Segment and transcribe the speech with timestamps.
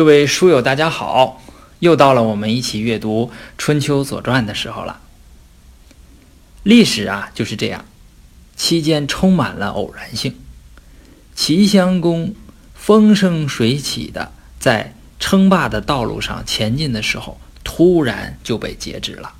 [0.00, 1.42] 各位书友，大家好！
[1.80, 3.26] 又到了我们一起阅读
[3.58, 4.98] 《春秋左传》的时候了。
[6.62, 7.84] 历史啊就是这样，
[8.56, 10.38] 期间充满了偶然性。
[11.34, 12.34] 齐襄公
[12.74, 19.34] 风生水起的在称霸的道路上前进的时候，突然就被截止了。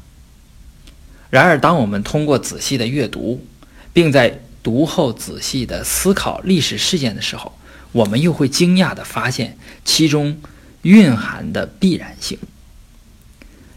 [1.31, 3.47] 然而，当我们通过仔细的阅读，
[3.95, 7.56] 并在读后仔细的思考历史事件的时候，
[7.92, 9.56] 我们又会惊讶地发现
[9.87, 10.39] 其中
[10.83, 12.39] 蕴含的必然性。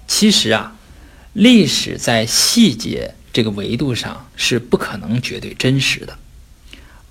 [0.08, 0.76] 其实啊，
[1.34, 6.18] 历史在细节这个维度上是不可能绝对真实的，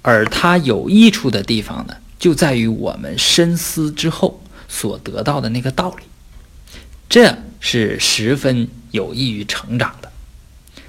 [0.03, 6.05] 而它有益处的地方呢，就在于我们深思之后所得到的那个道理，
[7.09, 10.13] 这是十分有益于成长的。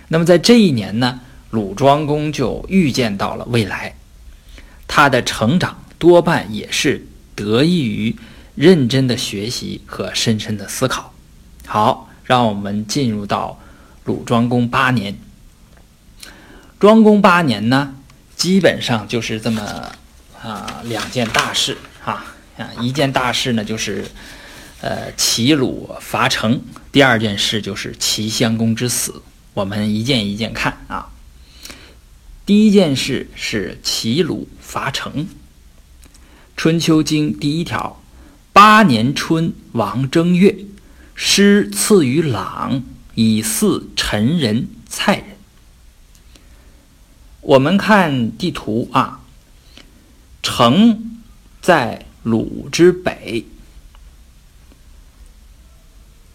[0.10, 3.96] 那么在这一年呢，鲁庄公就预见到了未来，
[4.88, 5.80] 他的成长。
[6.00, 8.14] 多半也是得益于
[8.56, 11.14] 认真的学习和深深的思考。
[11.66, 13.60] 好，让我们进入到
[14.06, 15.18] 鲁庄公八年。
[16.80, 17.96] 庄公八年呢，
[18.36, 19.92] 基本上就是这么
[20.42, 24.06] 啊两件大事啊啊，一件大事呢就是
[24.82, 29.22] 呃齐鲁伐城，第二件事就是齐襄公之死。
[29.54, 31.10] 我们一件一件看啊。
[32.46, 35.30] 第一件事是齐鲁伐城。
[36.58, 38.03] 春秋经第一条：
[38.64, 40.56] 八年春，王正月，
[41.16, 42.82] 师赐于朗，
[43.14, 45.26] 以祀陈人、蔡人。
[47.42, 49.20] 我们看地图啊，
[50.42, 51.20] 城
[51.62, 53.44] 在鲁之北，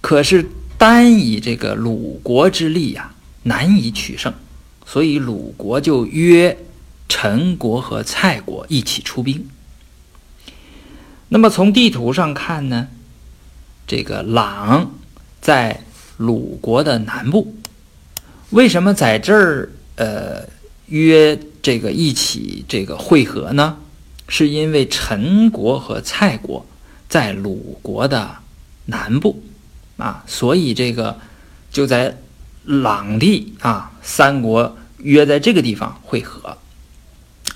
[0.02, 4.34] 可是单以这个鲁国之力呀，难以取胜，
[4.84, 6.58] 所以鲁国就约
[7.08, 9.48] 陈国和蔡国一起出兵。
[11.28, 12.88] 那么从地图上看呢，
[13.86, 14.94] 这个朗
[15.40, 15.82] 在
[16.16, 17.54] 鲁国的南部，
[18.50, 20.48] 为什么在这儿呃
[20.86, 23.76] 约这个一起这个会合呢？
[24.26, 26.66] 是因为陈国和蔡国
[27.08, 28.36] 在鲁国的
[28.86, 29.42] 南部
[29.96, 31.18] 啊，所以这个
[31.70, 32.16] 就在
[32.64, 36.58] 朗地啊，三国约在这个地方会合。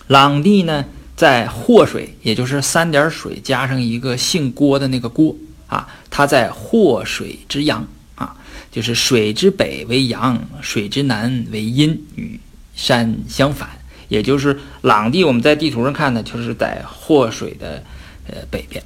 [0.06, 0.84] 朗地呢？
[1.14, 5.36] 在霍水，也就是三点水加上一个姓郭的那个郭
[5.66, 8.34] 啊，它在霍水之阳啊，
[8.70, 12.40] 就是水之北为阳，水之南为阴，与
[12.74, 13.68] 山相反。
[14.08, 17.82] 也就是朗地，我们在地图上看呢，就是在霍水的
[18.26, 18.82] 呃北边。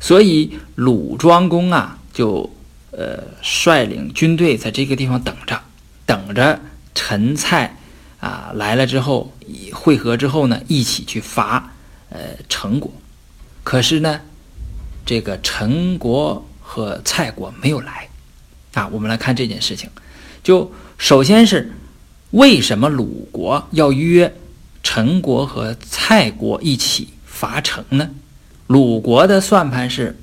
[0.00, 2.48] 所以鲁庄公啊，就
[2.92, 5.60] 呃率领军队在这个地方等着，
[6.06, 6.60] 等着
[6.94, 7.74] 陈蔡。
[8.20, 9.32] 啊，来了之后，
[9.72, 11.72] 会合之后呢，一起去伐，
[12.10, 12.90] 呃，陈国。
[13.62, 14.20] 可是呢，
[15.06, 18.08] 这个陈国和蔡国没有来。
[18.74, 19.88] 啊，我们来看这件事情。
[20.42, 21.72] 就首先是
[22.30, 24.34] 为什么鲁国要约
[24.82, 28.10] 陈国和蔡国一起伐陈呢？
[28.66, 30.18] 鲁国的算盘是：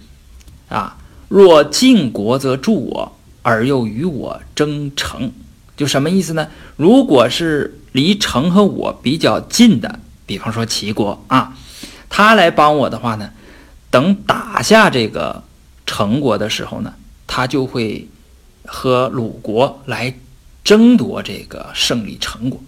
[0.69, 0.97] 啊，
[1.27, 5.31] 若晋国则助我，而又与我争城。
[5.75, 6.47] 就什么意思呢？
[6.77, 11.55] 如果是离城和我比较近的，比方说齐国啊，
[12.09, 13.31] 他来帮我的话呢，
[13.89, 15.43] 等打下这个
[15.85, 16.93] 城国的时候呢，
[17.27, 18.07] 他就会
[18.65, 20.13] 和鲁国来
[20.63, 22.61] 争夺这个胜利成果。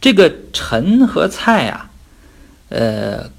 [0.00, 1.90] 这个陈和蔡啊，
[2.68, 3.30] 呃，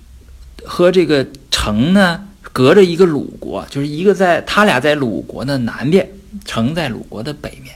[0.66, 6.10] 和这个城呢，隔着一个鲁国，就是一个在他俩在鲁国的南边，
[6.46, 7.76] 城在鲁国的北面。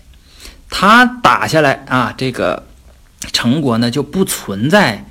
[0.73, 2.65] 他打下来啊，这个
[3.33, 5.05] 成国呢就不存在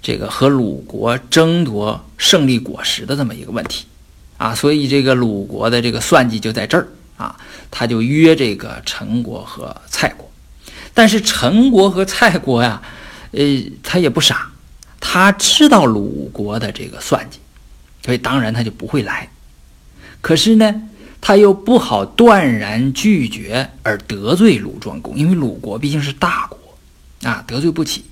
[0.00, 3.84] 这个和鲁国争夺胜利果实的这么一个问题
[4.38, 7.38] 啊，所以这个鲁国的这个算计就在这儿啊，
[7.70, 10.28] 他就约这个陈国和蔡国，
[10.92, 12.82] 但是陈国和蔡国呀，
[13.32, 13.44] 呃，
[13.82, 14.50] 他也不傻，
[14.98, 17.38] 他知道鲁国的这个算计，
[18.04, 19.28] 所以当然他就不会来。
[20.20, 20.88] 可是呢？
[21.24, 26.58] 他又不好断然拒绝而得罪鲁庄公，因为鲁国毕竟是大国，
[27.22, 28.04] 啊，得罪不起，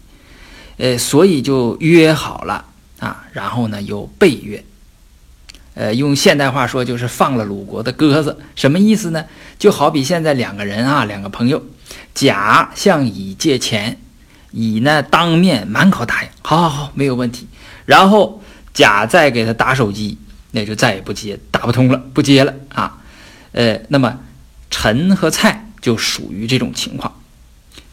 [0.77, 2.65] 呃，所以就约好了
[3.01, 4.65] 啊，然后呢又背约，
[5.75, 9.25] 呃，用现代话说就是放了鲁国的鸽子，什么意思呢？
[9.59, 11.61] 就好比现在两个人啊，两个朋友，
[12.15, 13.99] 甲向乙借钱，
[14.53, 17.49] 乙呢当面满口答应，好好好，没有问题，
[17.87, 18.41] 然后
[18.73, 20.17] 甲再给他打手机，
[20.53, 22.99] 那就再也不接，打不通了，不接了啊。
[23.53, 24.21] 呃，那么
[24.71, 27.21] 陈和蔡就属于这种情况，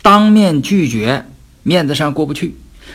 [0.02, 1.26] 当面拒绝，
[1.64, 2.52] 面子上过不去；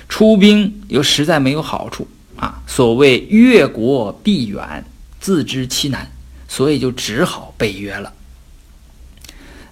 [0.09, 2.07] 出兵又实在没有好处
[2.37, 2.63] 啊。
[2.67, 4.85] 所谓越国必远，
[5.21, 6.11] 自知其难，
[6.49, 8.13] 所以就只好北约了。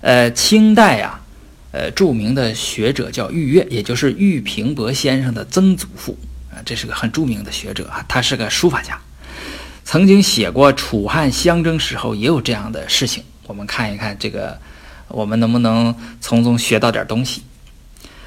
[0.01, 1.21] 呃，清代呀，
[1.73, 6.19] 呃，著名的学者叫俞樾，也就是玉平伯先生的曾祖父
[6.51, 8.99] 啊，这是个很著名的学者啊，他是个书法家，
[9.91, 13.25] 曾经写过楚汉相争时候也有这样的事情。
[13.49, 14.57] 我们看一看这个，
[15.09, 17.43] 我们能不能从中学到点东西？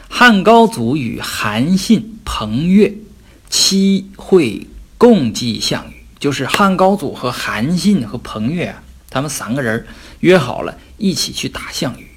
[0.10, 2.94] 汉高祖与韩信、彭越
[3.50, 4.68] 七会
[4.98, 9.88] 共祭项羽，就是汉高祖和韩信和彭越啊，他们三个人
[10.20, 10.78] 约好了。
[10.98, 12.08] 一起去打项羽，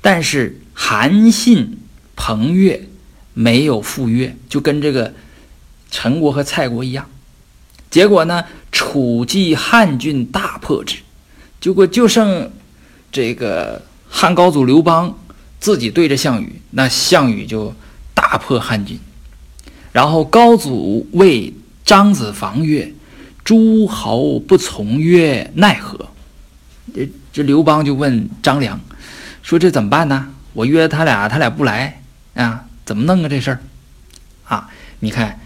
[0.00, 1.80] 但是韩信、
[2.14, 2.88] 彭越
[3.34, 5.12] 没有赴约，就跟这个
[5.90, 7.08] 陈国和蔡国一样。
[7.92, 8.42] 结果呢，
[8.72, 10.96] 楚继汉军大破之，
[11.60, 12.50] 结果就剩
[13.12, 15.16] 这个汉高祖刘邦
[15.60, 17.74] 自己对着项羽，那项羽就
[18.14, 18.98] 大破汉军。
[19.92, 21.52] 然后高祖谓
[21.84, 22.90] 张子房曰
[23.44, 26.08] ：“诸侯不从曰，奈何？”
[26.94, 28.80] 这这刘邦就问张良，
[29.42, 30.28] 说这怎么办呢？
[30.54, 32.00] 我约他俩，他俩不来
[32.32, 33.28] 啊，怎么弄啊？
[33.28, 33.60] 这事儿
[34.44, 35.38] 啊，你看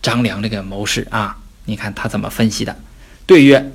[0.00, 1.36] 张良这个谋士啊，
[1.70, 2.76] 你看他怎么分析的？
[3.26, 3.72] 对曰：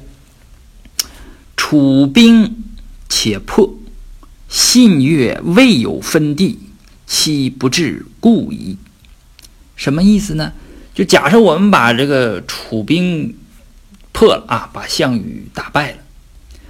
[1.56, 2.64] 楚兵
[3.08, 3.74] 且破，
[4.50, 6.60] 信曰未有分地，
[7.08, 8.78] 其不至故矣。
[9.78, 10.52] 什么意思呢？
[10.94, 13.36] 就假设我们把这个楚兵
[14.12, 15.98] 破了啊，把项羽打败了。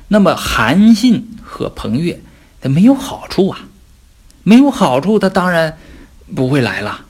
[0.08, 2.22] 那么韩信和彭越，
[2.62, 3.68] 他没有好处啊，
[4.44, 5.78] 没有好处，他当然
[6.36, 7.06] 不会来了。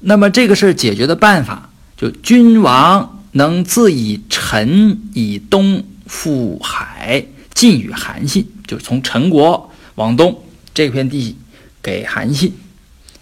[0.00, 1.70] 那么这个事儿解决的办法，
[2.02, 10.42] 就君王能自以陈以东赴海，进与韩信，就从陈国往东
[10.74, 11.36] 这片地
[11.80, 12.52] 给韩信，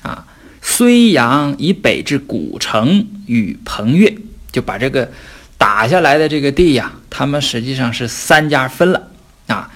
[0.00, 0.26] 啊，
[0.62, 4.16] 睢阳以北至古城与彭越，
[4.50, 5.12] 就把这个。
[5.58, 9.10] 打下来的这个地呀，他们实际上是三家分了
[9.46, 9.70] 啊，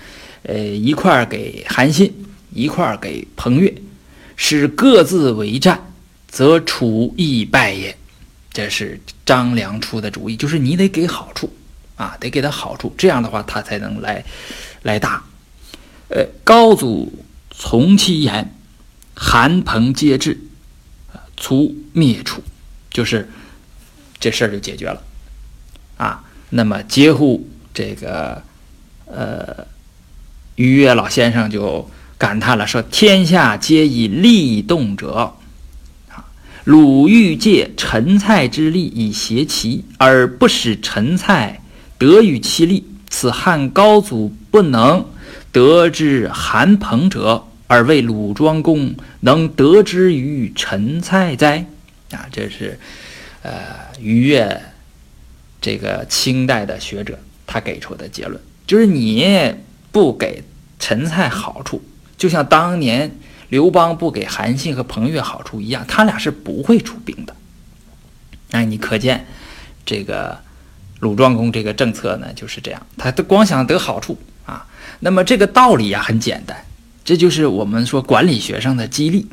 [0.45, 2.11] 呃，一块给韩信，
[2.55, 3.75] 一块给彭越，
[4.35, 5.93] 是各自为战，
[6.27, 7.95] 则楚亦败也。
[8.55, 11.53] 这是张良出的主意，就是你得给好处
[11.97, 14.25] 啊，得给他好处，这样的话他才能来
[14.83, 15.25] 来打。
[16.09, 17.12] 呃，高祖
[17.51, 18.55] 从其言，
[19.15, 20.41] 韩彭皆至，
[21.12, 22.43] 啊除灭楚，
[22.91, 23.29] 就是
[24.21, 25.03] 这事儿就解决了。
[25.97, 28.43] 啊，那么接乎这个，
[29.07, 29.67] 呃，
[30.55, 35.37] 于越老先生就感叹了，说：“天下皆以利动者，
[36.64, 41.61] 鲁欲借陈蔡之力以挟其，而不使陈蔡
[41.99, 42.87] 得于其利。
[43.11, 45.06] 此汉高祖不能
[45.52, 51.66] 得之韩彭者，而为鲁庄公能得之于陈蔡哉？”
[52.11, 52.78] 啊，这是，
[53.43, 53.52] 呃，
[54.00, 54.61] 于越。
[55.61, 59.55] 这个清代的学者他给出的结论就是：你
[59.90, 60.43] 不给
[60.78, 61.82] 陈蔡好处，
[62.19, 63.11] 就像当年
[63.49, 67.35] 刘邦不给韩信和彭越好处一样，他俩是不会出兵的。
[68.50, 69.26] 哎，你可见
[69.85, 70.38] 这个
[71.00, 74.67] 鲁庄公这个政策呢就是这样，他都光想得好处啊。
[75.00, 76.56] 那么这个道理呀很简单，
[77.05, 79.26] 这就是我们说管理学上的激励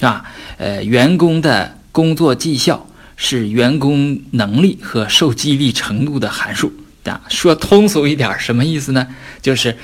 [0.00, 0.24] 啊，
[0.58, 2.86] 呃，员工的工作绩效。
[3.14, 6.72] 是员工能力和受激励程度的函数
[7.04, 7.20] 啊。
[7.28, 9.06] 说通俗一点，什么意思呢？
[9.40, 9.76] 就是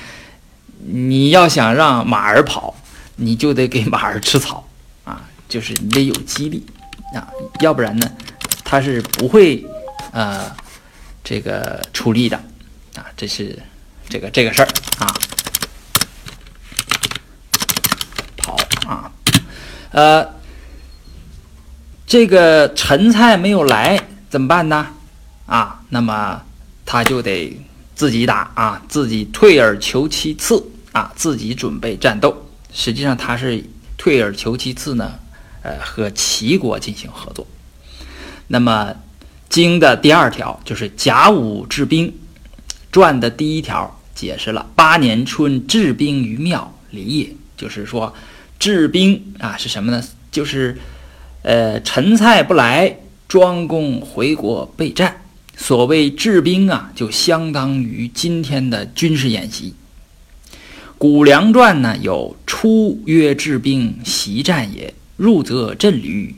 [0.91, 2.75] 你要想让马儿跑，
[3.19, 4.67] 你就得给马儿吃草
[5.05, 6.65] 啊，就是你得有激励
[7.15, 7.29] 啊，
[7.61, 8.11] 要不然呢，
[8.65, 9.67] 他是不会
[10.13, 10.51] 呃
[11.23, 12.37] 这个出力的
[12.95, 13.05] 啊。
[13.17, 13.59] 这是
[14.09, 15.13] 这个这个事儿啊，
[18.37, 18.57] 跑
[18.87, 19.13] 啊，
[19.91, 20.39] 呃。
[22.11, 24.87] 这个陈蔡没有来怎么办呢？
[25.45, 26.41] 啊，那么
[26.87, 27.55] 他就得
[27.95, 32.48] 自己打啊，自己退而求其次啊，自己准备战斗。
[32.73, 33.65] 实际上他是
[33.97, 35.19] 退而求其次呢，
[35.63, 37.47] 呃，和齐国进行合作。
[38.49, 38.95] 那么
[39.49, 42.13] 经的第二条就是甲午治兵
[42.91, 48.15] 传的第一条解释了八年春治兵于庙离也，就是说
[48.59, 50.03] 治兵啊是什么呢？
[50.31, 50.77] 就是。
[51.43, 52.99] 呃，陈蔡不来，
[53.29, 55.23] 庄公回国备战。
[55.57, 59.71] 所谓治兵啊，就相当于今天的军事演习。
[60.99, 66.35] 《谷梁传》呢有“出曰治兵，习战也；入则阵旅，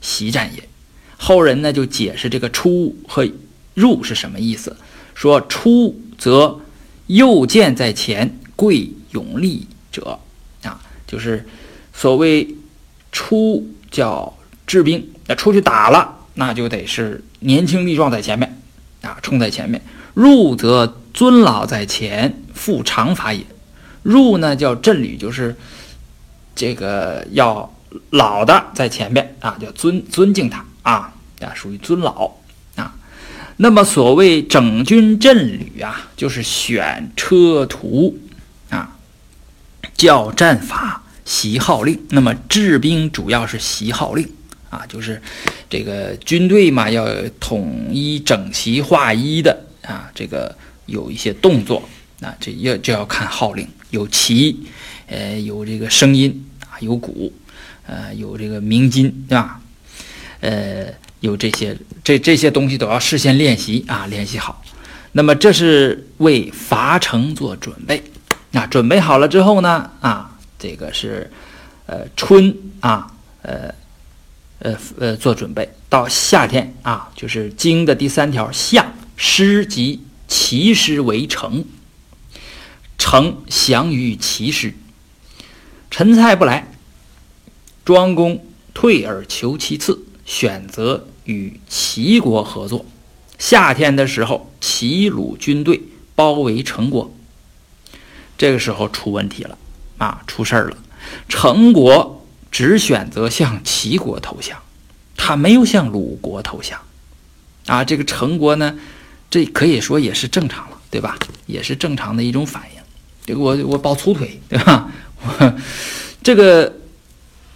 [0.00, 0.68] 习战也。”
[1.16, 3.26] 后人呢就解释这个“出”和
[3.74, 4.76] “入”是什么意思，
[5.14, 6.60] 说“出”则
[7.06, 10.18] 右剑在前，贵勇力者
[10.64, 11.46] 啊，就是
[11.94, 12.56] 所谓
[13.10, 14.36] “出”叫。
[14.66, 18.62] 治兵，那出去打了那就得是年轻力壮在前面
[19.02, 19.82] 啊，冲在前面。
[20.14, 23.44] 入则尊老在前，复长法也。
[24.02, 25.56] 入呢叫振履，就是
[26.54, 27.72] 这个要
[28.10, 32.30] 老的在前面啊，叫尊尊敬他啊，啊属于尊老
[32.76, 32.94] 啊。
[33.56, 38.18] 那么所谓整军振旅啊，就是选车图
[38.70, 38.96] 啊，
[39.94, 42.00] 教战法，习号令。
[42.10, 44.26] 那么治兵主要是习号令
[44.70, 45.20] 啊，就是
[45.68, 47.06] 这个军队嘛，要
[47.38, 51.82] 统一整齐划一的啊，这个有一些动作
[52.22, 53.68] 啊，这要就要看号令。
[53.90, 54.56] 有旗，
[55.06, 57.32] 呃，有这个声音啊，有鼓，
[57.86, 59.60] 呃，有这个鸣金，对吧？
[60.40, 60.86] 呃，
[61.20, 64.62] 有这些，这这些东西都要事先练习啊，练习好。
[65.12, 68.02] 那么这是为伐城做准备。
[68.52, 71.30] 那准备好了之后呢，啊，这个是，
[71.86, 73.74] 呃，春啊，呃，
[74.60, 75.68] 呃，呃，做准备。
[75.88, 81.64] 到夏天啊，就是经的第三条，夏师及骑师为城。
[83.02, 84.74] 丞降于齐师，
[85.90, 86.70] 陈蔡不来，
[87.82, 92.84] 庄公退而求其次，选择与齐国合作。
[93.38, 95.80] 夏天的时候，齐鲁军队
[96.14, 97.10] 包围陈国，
[98.36, 99.56] 这个时候出问题了
[99.96, 100.76] 啊，出事儿了。
[101.26, 104.58] 陈国只选择向齐国投降，
[105.16, 106.78] 他没有向鲁国投降
[107.66, 107.82] 啊。
[107.82, 108.78] 这个陈国呢，
[109.30, 111.18] 这可以说也是正常了，对吧？
[111.46, 112.79] 也是正常的一种反应。
[113.34, 114.90] 我我抱粗腿，对吧？
[115.22, 115.54] 我
[116.22, 116.72] 这个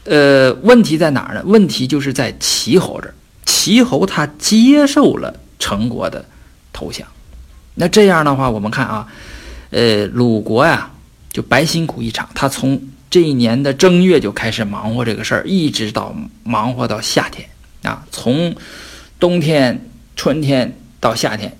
[0.05, 1.43] 呃问题在哪儿呢？
[1.45, 3.15] 问题就是在齐侯这儿。
[3.47, 6.25] 齐侯他接受了陈国的
[6.73, 7.07] 投降，
[7.75, 9.07] 那这样的话，我们看啊，
[9.71, 10.91] 呃，鲁国呀
[11.33, 12.29] 就白辛苦一场。
[12.35, 17.49] 他从这一年的正月就开始忙活这个事儿，一直到忙活到夏天
[17.83, 18.55] 啊，从
[19.19, 21.57] 冬天、春天到夏天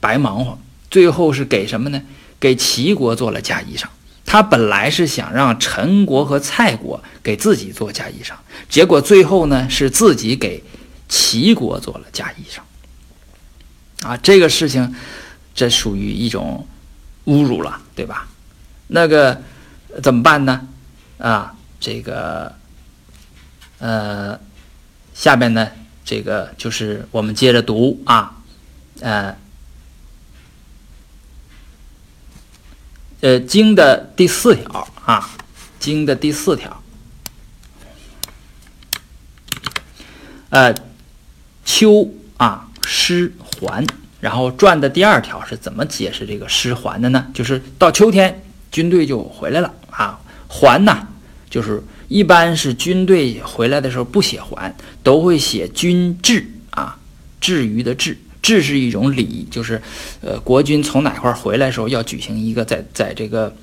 [0.00, 0.58] 白忙活，
[0.90, 2.02] 最后是给什么呢？
[2.40, 3.84] 给齐国做了嫁衣裳，
[4.24, 8.32] 他本来是想让陈国和蔡国给自己做嫁衣裳，
[8.68, 10.62] 结果最后呢是自己给
[11.08, 12.60] 齐国做了嫁衣裳。
[14.06, 14.94] 啊，这个事情，
[15.54, 16.66] 这属于一种
[17.26, 18.28] 侮辱了，对吧？
[18.86, 19.42] 那个
[20.02, 20.68] 怎么办呢？
[21.18, 22.54] 啊，这个，
[23.78, 24.38] 呃，
[25.14, 25.68] 下边呢，
[26.04, 28.36] 这个就是我们接着读啊，
[29.00, 29.36] 呃。
[33.20, 35.28] 呃，经的第四条啊，
[35.80, 36.82] 经的第四条，
[40.50, 40.72] 呃，
[41.64, 43.84] 秋啊失还，
[44.20, 47.26] 然后传的第二条是怎么解释这个失还的呢？
[47.34, 51.08] 就是到秋天军队就回来了啊，还呢，
[51.50, 54.72] 就是一般是军队回来的时候不写还，
[55.02, 56.96] 都会写军至啊，
[57.40, 58.16] 至于的至。
[58.40, 59.80] 制是一种礼，就是，
[60.20, 63.54] 呃，国君从哪块回来的时候，要举行一个在在这个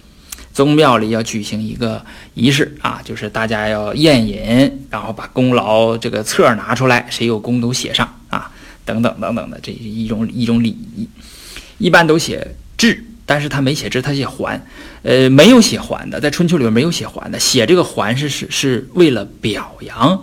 [0.54, 2.04] 宗庙里要举行一个
[2.34, 8.52] 仪式啊，就是大家要宴饮，然后把功劳这个册拿出来，谁有功都写上啊，
[8.86, 11.08] 等等等等的，这是一种一种礼仪，
[11.78, 14.62] 一般都写制，但是他没写制，他写还，
[15.04, 20.22] 呃，没有写还的，在春秋里面没有写还的，写这个还是是是为了表扬，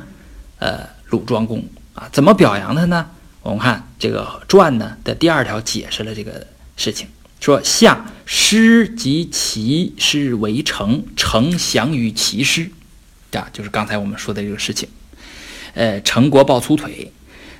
[0.59, 3.07] 呃，鲁庄公啊，怎么表扬他呢？
[3.43, 6.47] 我们看这个传呢的第二条解释了这个
[6.77, 7.09] 事情，
[7.41, 12.71] 说夏师及齐师为城，城降于齐师，
[13.33, 14.89] 啊，就是刚才我们说的这个事情。
[15.75, 17.11] 呃，陈国抱粗腿，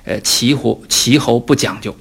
[0.05, 1.95] 呃，齐侯齐侯不讲究。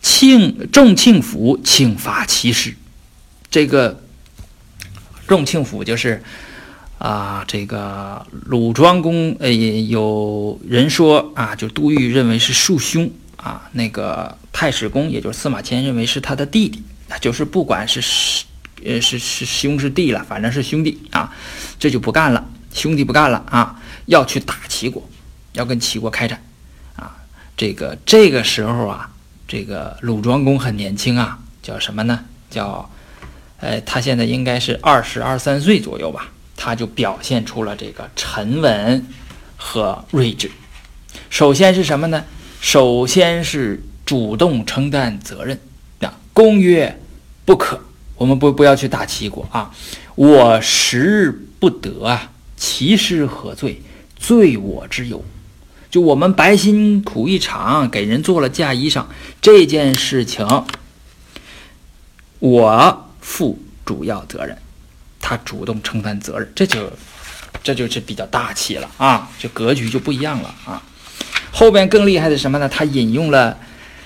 [0.00, 2.74] 庆仲庆府请伐齐师，
[3.50, 4.02] 这个
[5.26, 6.22] 仲庆府就是。
[7.04, 16.82] 啊，这个鲁庄公，呃也，有人说啊，就杜预认为是庶兄啊，那个太史公，也就是司马迁认为是他的弟弟，
[17.20, 18.46] 就是不管是是，
[18.82, 21.30] 呃，是是兄是弟了，反正是兄弟啊，
[21.78, 22.42] 这就不干了，
[22.72, 25.06] 兄弟不干了啊，要去打齐国，
[25.52, 26.42] 要跟齐国开战
[26.96, 27.14] 啊，
[27.54, 29.10] 这个这个时候啊，
[29.46, 32.24] 这个鲁庄公很年轻啊，叫什么呢？
[32.48, 32.88] 叫，
[33.60, 36.30] 呃，他现在应该是二十二三岁左右吧。
[36.56, 39.06] 他就表现出了这个沉稳
[39.56, 40.50] 和睿智。
[41.30, 42.24] 首先是什么呢？
[42.60, 45.60] 首先是主动承担责任
[46.00, 46.18] 啊！
[46.32, 46.98] 公曰
[47.44, 47.78] ：“不可，
[48.16, 49.70] 我们不不要去打齐国啊！
[50.14, 53.82] 我时日不得啊，其师何罪？
[54.16, 55.22] 罪我之有。
[55.90, 59.04] 就我们白辛苦一场，给人做了嫁衣裳，
[59.42, 60.64] 这件事情，
[62.38, 64.56] 我负主要责任。”
[65.26, 66.92] 他主动承担责任，这就，
[67.62, 70.82] 这就是比较大气了啊，就格局就不一样了啊。
[71.50, 72.68] 后边更厉害的什么呢？
[72.68, 73.56] 他引用了，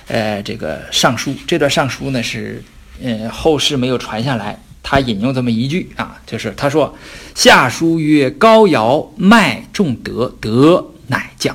[0.07, 2.63] 呃，这个《尚书》这段《尚书》呢是，
[3.03, 4.57] 呃，后世没有传下来。
[4.81, 6.97] 他引用这么一句啊，就是他说
[7.35, 11.55] ：“下书曰：高尧迈重德，德乃降。”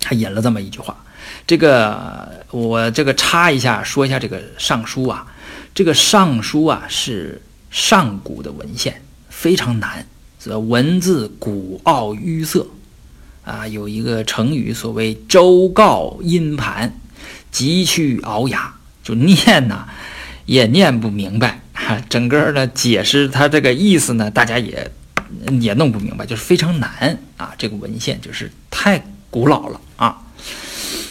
[0.00, 0.96] 他引了这么一句话。
[1.46, 5.26] 这个我这个插一下，说一下这个《尚书》啊，
[5.74, 10.06] 这个《尚书》啊是上古的文献，非常难，
[10.38, 12.66] 这文字古奥淤涩。
[13.44, 17.00] 啊，有一个成语，所谓“周告音盘，
[17.50, 19.88] 急去鳌牙”，就念呐，
[20.44, 21.62] 也念不明白。
[21.72, 24.90] 哈，整个的解释它这个意思呢，大家也
[25.60, 27.54] 也弄不明白，就是非常难啊。
[27.56, 30.18] 这个文献就是太古老了啊。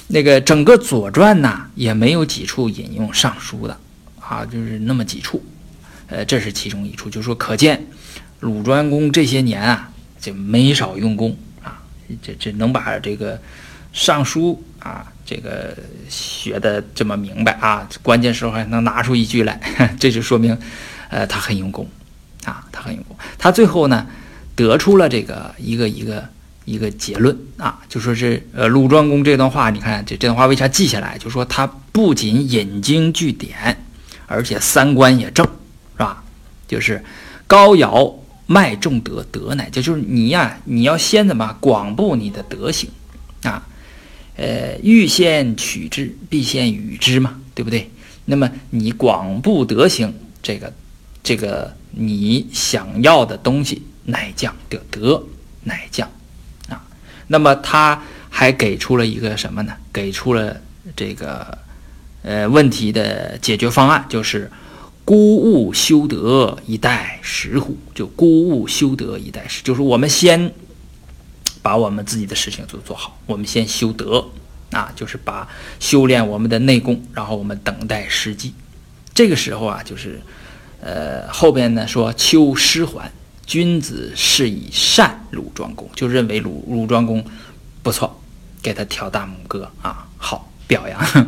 [0.05, 3.75] 那个整个《左传》呢，也没有几处引用《尚书》的
[4.19, 5.43] 啊，就是那么几处。
[6.07, 7.85] 呃，这是其中一处，就说可见
[8.39, 11.81] 鲁庄公这些年啊，就没少用功啊。
[12.21, 13.39] 这这能把这个
[13.91, 15.77] 尚书啊，这个
[16.09, 19.59] 学的这么明白啊，关键时候还能拿出一句来，
[19.99, 20.57] 这就说明，
[21.09, 21.87] 呃，他很用功
[22.45, 23.17] 啊，他很用功。
[23.37, 24.07] 他最后呢，
[24.55, 26.29] 得出了这个一个一个
[26.63, 31.17] 一个结论啊，就说是呃，鲁庄公这段话，你看这这段话为啥记下来？
[31.17, 33.83] 就说他不仅引经据典，
[34.27, 35.45] 而且三观也正，
[36.67, 37.03] 就是
[37.47, 38.15] 高尧。
[38.49, 42.89] 迈重德，德乃就就是你呀，你要先怎么广布你的德行
[43.43, 43.67] 啊？
[44.37, 47.91] 呃，欲先取之，必先予之嘛，对不对？
[48.23, 50.71] 那么你广布德行，这个
[51.21, 55.21] 这个你想要的东西乃降得德
[55.63, 56.09] 乃降
[56.69, 56.81] 啊。
[57.27, 59.73] 那么他还给出了一个什么呢？
[59.91, 60.55] 给出了
[60.95, 61.57] 这个
[62.23, 64.49] 呃问题的解决方案，就是。
[65.07, 67.77] 孤物修德以待时乎？
[67.95, 70.51] 就孤物修德以待时，就是我们先
[71.61, 74.27] 把我们自己的事情做做好，我们先修德
[74.71, 75.47] 啊，就是把
[75.79, 78.53] 修炼我们的内功，然后我们等待时机。
[79.13, 80.19] 这个时候啊，就是
[80.81, 83.09] 呃后边呢说秋师还，
[83.45, 87.23] 君子是以善鲁庄公，就认为鲁鲁庄公
[87.81, 88.21] 不错，
[88.61, 91.27] 给他挑大拇哥啊，好表扬。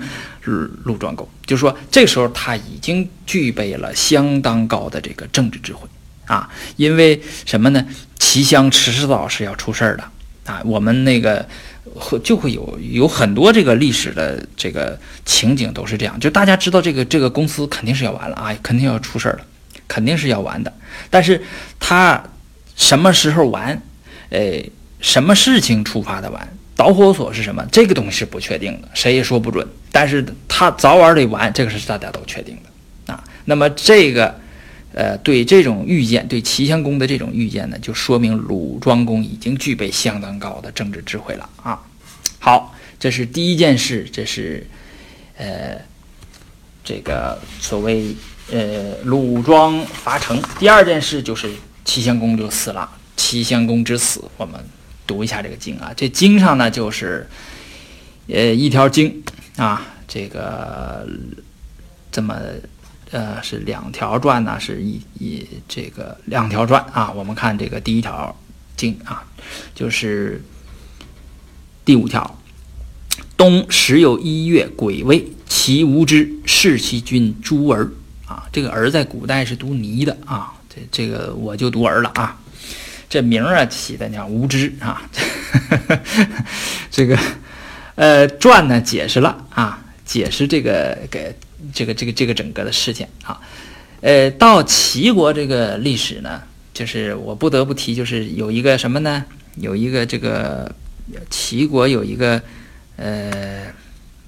[0.86, 5.88] 陆庄公就说，这时候他已经具备了相当高的这个政治智慧
[6.25, 7.86] 啊，因为什么呢？
[8.17, 10.04] 齐襄迟早是要出事儿的
[10.45, 10.60] 啊。
[10.65, 11.47] 我们那个
[11.93, 19.41] 会就会有有很多这个历史的这个情景都是这样，就大家知道这个这个公司肯定是要完了啊，肯定要出事儿了，
[19.88, 20.73] 肯定是要完的。
[21.12, 21.39] 但是
[21.80, 22.23] 他
[22.75, 23.80] 什么时候完？
[24.32, 24.63] 哎，
[24.99, 26.58] 什么事情触发的完？
[26.79, 27.61] 导火索是什么？
[27.73, 29.67] 这个东西是不确定的，谁也说不准。
[29.91, 33.21] 但是他早晚得完，这个是大家都确定的啊。
[33.43, 34.33] 那么这个，
[34.93, 41.77] 呃，对这种预见，对齐襄公的这种预见呢，就说明鲁庄公已经具备相当高的政治智慧了啊。
[42.39, 44.65] 好，这是第一件事，这是，
[45.35, 45.81] 呃，
[46.85, 48.15] 这个所谓
[48.53, 50.41] 呃鲁庄伐城。
[50.57, 51.51] 第二件事就是
[51.83, 52.89] 齐襄公就死了。
[53.17, 54.57] 齐襄公之死，我们。
[55.10, 57.28] 读一下这个经啊，这经上呢就是，
[58.28, 59.24] 呃，一条经
[59.58, 61.10] 啊，这个
[62.12, 62.38] 这么
[63.10, 67.12] 呃是两条传呢，是一一这个两条传啊。
[67.15, 68.38] 我们看这个第一条
[68.78, 69.26] 经啊，
[69.74, 70.43] 就是
[71.84, 72.39] 第五条：
[73.36, 77.89] 冬时有一月，癸未，其无知，视其君诸儿
[78.28, 78.48] 啊。
[78.52, 82.39] 这个儿在古代是读尼的啊，这这个我就读儿了啊。
[83.10, 85.02] 这名儿啊起的叫无知啊，
[86.91, 87.17] 这个
[87.95, 91.36] 呃传呢解释了啊，解释这个给
[91.74, 93.41] 这个这个这个整个的事件啊，
[94.02, 99.26] 呃到齐国这个历史呢，就是我不得不提，就是有一个什么呢？
[99.56, 100.72] 有一个这个
[101.32, 102.39] 齐国有一个
[102.95, 103.74] 呃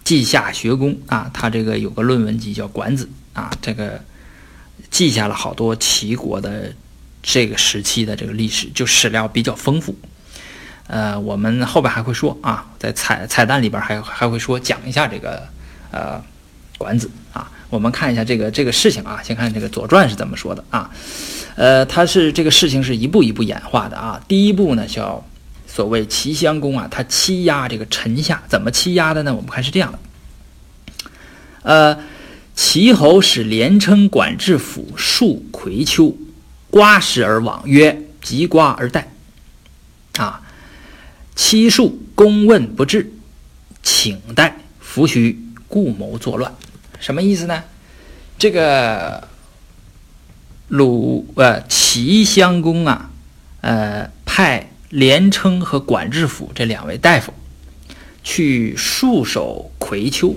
[0.03, 3.07] 稷下学宫啊，他这个有个论文集叫《管子》
[3.39, 4.01] 啊，这个
[4.89, 6.73] 记下了好多齐国的。
[7.23, 9.95] 这个时期的这个历史就史料比较丰富，
[10.87, 15.47] 呃，我们后边还会说啊，在彩彩蛋里边还还会说讲一下这个
[15.91, 16.21] 呃
[16.77, 20.89] 管子啊，我们看一下这个这个事情啊，先看这个《左传》是怎么说的啊，
[21.55, 25.23] 呃，它是这个事情是一步一步演化的啊，第一步呢叫
[25.67, 29.33] 所谓齐襄公啊，他欺压这个臣下，怎么欺压的呢？
[29.33, 29.99] 我们看是这样的，
[31.61, 31.97] 呃，
[32.55, 36.17] 齐侯使连称管制府数葵丘。
[36.71, 39.11] 瓜时而往，曰：“即瓜而待。”
[40.17, 40.41] 啊，
[41.35, 43.13] 七数公问不至，
[43.83, 46.53] 请待，弗徐故谋作乱。
[46.99, 47.63] 什么意思呢？
[48.37, 49.27] 这个
[50.67, 53.11] 鲁呃齐襄公啊，
[53.61, 57.33] 呃派连称和管制府这两位大夫
[58.23, 60.35] 去戍守葵丘。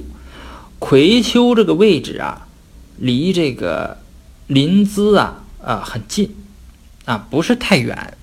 [0.79, 2.47] 葵丘这个位置啊，
[2.99, 3.99] 离这个
[4.47, 6.35] 临淄啊啊很近
[7.05, 8.17] 啊，不是太远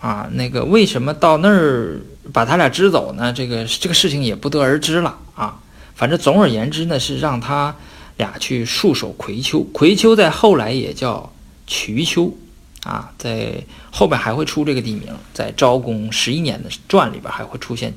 [0.00, 0.28] 啊。
[0.32, 2.00] 那个为什么到那儿
[2.32, 3.32] 把他俩支走呢？
[3.32, 5.60] 这个这个事情也不得而知了啊。
[5.94, 7.76] 反正总而言之呢，是让他
[8.16, 9.60] 俩去戍守葵丘。
[9.72, 11.32] 葵丘在后来也叫
[11.66, 12.36] 渠丘。
[12.84, 17.92] 啊，在后边还会出这个地名，在昭公十一年的传里边还会出现，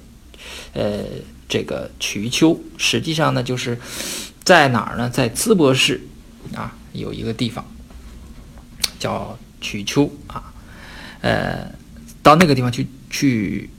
[0.74, 1.04] 呃，
[1.48, 3.78] 这个渠丘，实际上呢，就是
[4.44, 5.08] 在哪儿呢？
[5.08, 6.02] 在淄博市
[6.56, 7.64] 啊，有一个地方
[9.00, 10.54] 叫渠丘啊，
[11.22, 11.72] 呃，
[12.22, 13.70] 到那个地方去去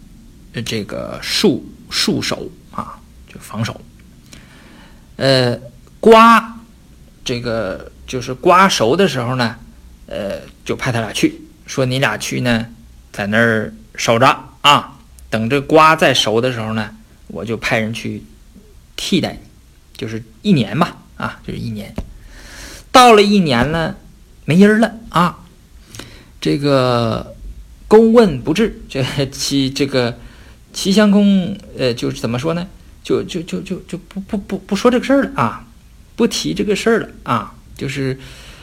[0.65, 2.99] 这个戍戍守啊，
[3.33, 3.81] 就防守。
[5.17, 5.57] 呃，
[6.01, 6.59] 瓜
[7.25, 9.55] 这个就是瓜熟的时候呢。
[10.13, 12.67] 呃，就派他俩去，说你俩去呢，
[13.13, 14.27] 在那儿守着
[14.61, 14.99] 啊。
[15.31, 16.97] 等这瓜再熟的时候呢，
[17.29, 18.21] 我就派人去
[18.97, 19.39] 替代你，
[19.97, 21.95] 就是一年吧，啊，就是一年。
[22.91, 23.95] 到了一年呢，
[24.51, 25.39] 没音儿了啊。
[26.41, 27.37] 这个
[27.87, 30.19] 公问不至，这齐这个
[30.73, 32.67] 齐襄公，呃，就是怎么说呢？
[33.05, 35.65] 就就就就就不不不不说这个事儿了啊，
[36.17, 38.19] 不提这个事儿了啊，就是。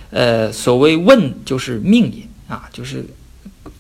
[0.10, 3.06] 呃，所谓问就是命也啊，就是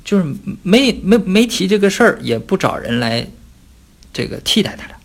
[0.03, 0.25] 就是
[0.61, 3.25] 没没没提这个事儿，也不找人来
[4.11, 4.97] 这个替代他俩。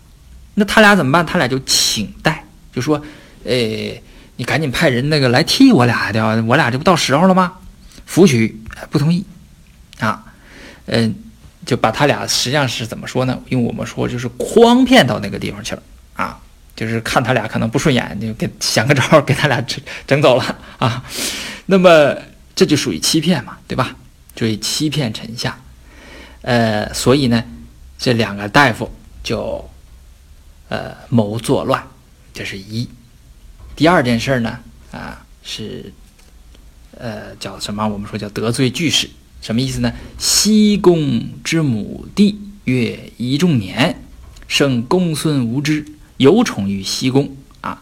[0.55, 1.25] 那他俩怎么办？
[1.25, 3.01] 他俩就请代，就说，
[3.45, 4.01] 哎，
[4.35, 7.53] 你赶紧派人那个来替我俩的，我俩这不到时候了吗？
[8.05, 9.25] 福取不同意
[9.99, 10.25] 啊，
[10.87, 11.15] 嗯，
[11.65, 13.39] 就把他俩实际上是怎么说呢？
[13.49, 15.83] 用我们说就是诓骗到那个地方去了
[16.15, 16.39] 啊。
[16.75, 21.05] 就是看他俩可能不顺眼，就给想个招给他俩整整走了啊。
[21.67, 22.17] 那么
[22.55, 23.95] 这就属于欺骗嘛，对吧？
[24.35, 25.55] 属于欺骗臣下。
[26.41, 27.43] 呃，所以呢，
[27.99, 28.91] 这两个大夫
[29.21, 29.69] 就
[30.69, 31.87] 呃谋作乱，
[32.33, 32.89] 这是一。
[33.75, 34.59] 第二件事呢，
[34.91, 35.91] 啊是
[36.97, 37.87] 呃叫什么？
[37.87, 39.09] 我们说叫得罪巨士，
[39.41, 39.91] 什么意思呢？
[40.17, 44.01] 西宫之母弟曰仪仲年，
[44.47, 45.85] 生公孙无知。
[46.17, 47.81] 有宠于西宫啊，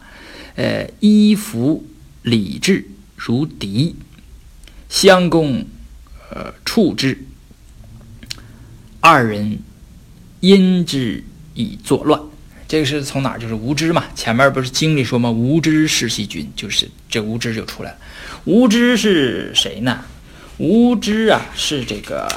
[0.56, 1.86] 呃，依服
[2.24, 3.96] 礼制如敌，
[4.90, 5.66] 襄公
[6.32, 7.26] 呃处之，
[9.02, 9.60] 二人
[10.40, 11.24] 因之
[11.54, 12.22] 以作乱。
[12.72, 13.38] 这个是从哪儿？
[13.38, 14.06] 就是无知嘛。
[14.16, 15.30] 前面不是经里说吗？
[15.30, 17.98] 无知是细君，就是这无知就出来了。
[18.46, 20.06] 无知是谁呢？
[20.58, 22.30] 无知啊，是这个。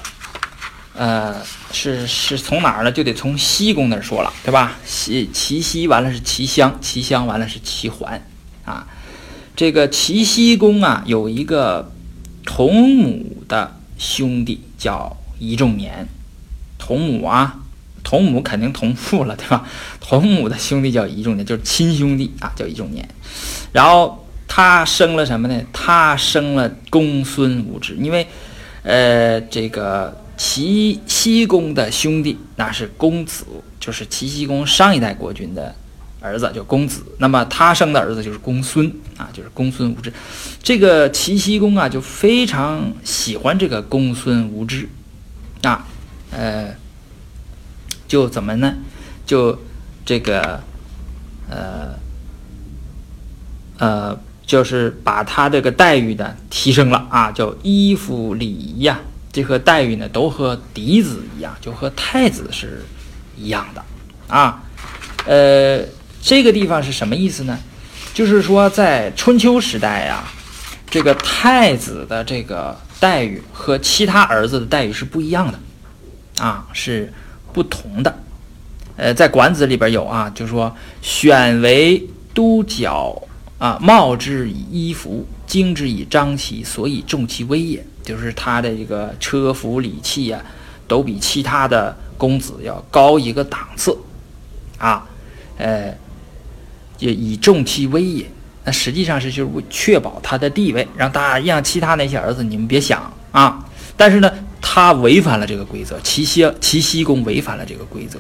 [0.97, 2.91] 呃，是是从哪儿呢？
[2.91, 4.77] 就得从西宫那儿说了，对吧？
[4.85, 8.21] 西齐西完了是齐襄，齐襄完了是齐桓，
[8.65, 8.89] 啊，
[9.55, 11.93] 这个齐西宫啊，有一个
[12.45, 16.09] 同母的兄弟叫仪仲年，
[16.77, 17.61] 同母啊，
[18.05, 19.67] 同母肯定同父了，对吧？
[20.01, 23.09] 同母的兄弟叫一仲年，就是亲兄弟啊，叫一仲年。
[23.73, 25.61] 然后他生了什么呢？
[25.73, 28.25] 他生了公孙无知，因为
[28.85, 30.17] 呃，这个。
[30.37, 33.45] 齐僖公的兄弟，那是公子，
[33.79, 35.73] 就是齐僖公上一代国君的
[36.19, 37.05] 儿子，叫公子。
[37.19, 40.13] 那么他生的儿子就是公孙啊，就是公孙无知。
[40.61, 44.89] 这个齐僖公啊，就非常喜欢这个公孙无知
[45.63, 45.87] 啊，
[46.33, 46.75] 呃，
[48.15, 48.73] 就怎么呢？
[49.27, 49.59] 就
[50.07, 50.61] 这个，
[51.51, 51.99] 呃，
[53.77, 59.01] 呃，就是把他这个待遇的提升了啊，叫衣服礼仪呀。
[59.33, 62.85] 这和待遇呢，都和嫡子一样，就和太子是
[63.37, 63.83] 一样的
[64.29, 64.63] 啊。
[65.27, 65.85] 呃，
[66.23, 67.59] 这个地方是什么意思呢？
[68.15, 70.23] 就是说，在春秋时代呀，
[70.89, 75.59] 这个太子的这个待遇和其他儿子的待遇是不一样的
[76.39, 77.13] 啊，是
[77.55, 78.15] 不同的。
[78.97, 83.23] 呃，在《管子》里边有啊，就是说选为都角
[83.59, 87.83] 啊，冒之以衣服，经之以张旗，所以重其威也。
[88.03, 90.39] 就是他的这个车服礼器呀，
[90.87, 93.97] 都比其他的公子要高一个档次，
[94.77, 95.07] 啊，
[95.57, 95.97] 呃，
[96.99, 98.27] 也以重其威也。
[98.67, 103.65] 那实际上是就是确保他的地位，让大家让其他那些儿子你们别想啊。
[103.97, 104.31] 但是呢，
[104.67, 108.19] 他违反了这个规则，齐西齐僖公违反了这个规则，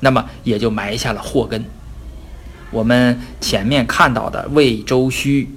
[0.00, 1.62] 那么也就埋下了祸根。
[2.70, 5.48] 我们前面看到的魏周须，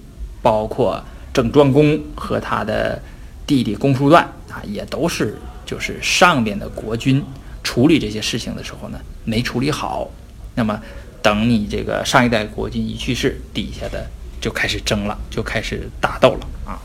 [0.42, 1.02] 包括
[1.34, 3.02] 郑庄公和他的。
[3.48, 7.24] 弟弟公叔段啊，也都是就是上边的国君
[7.64, 10.12] 处理这些事情的时候呢，没处理好。
[10.56, 10.78] 那么
[11.22, 14.06] 等你这个上一代国君一去世，底下的
[14.42, 16.78] 就开始争了，就开始打斗了啊。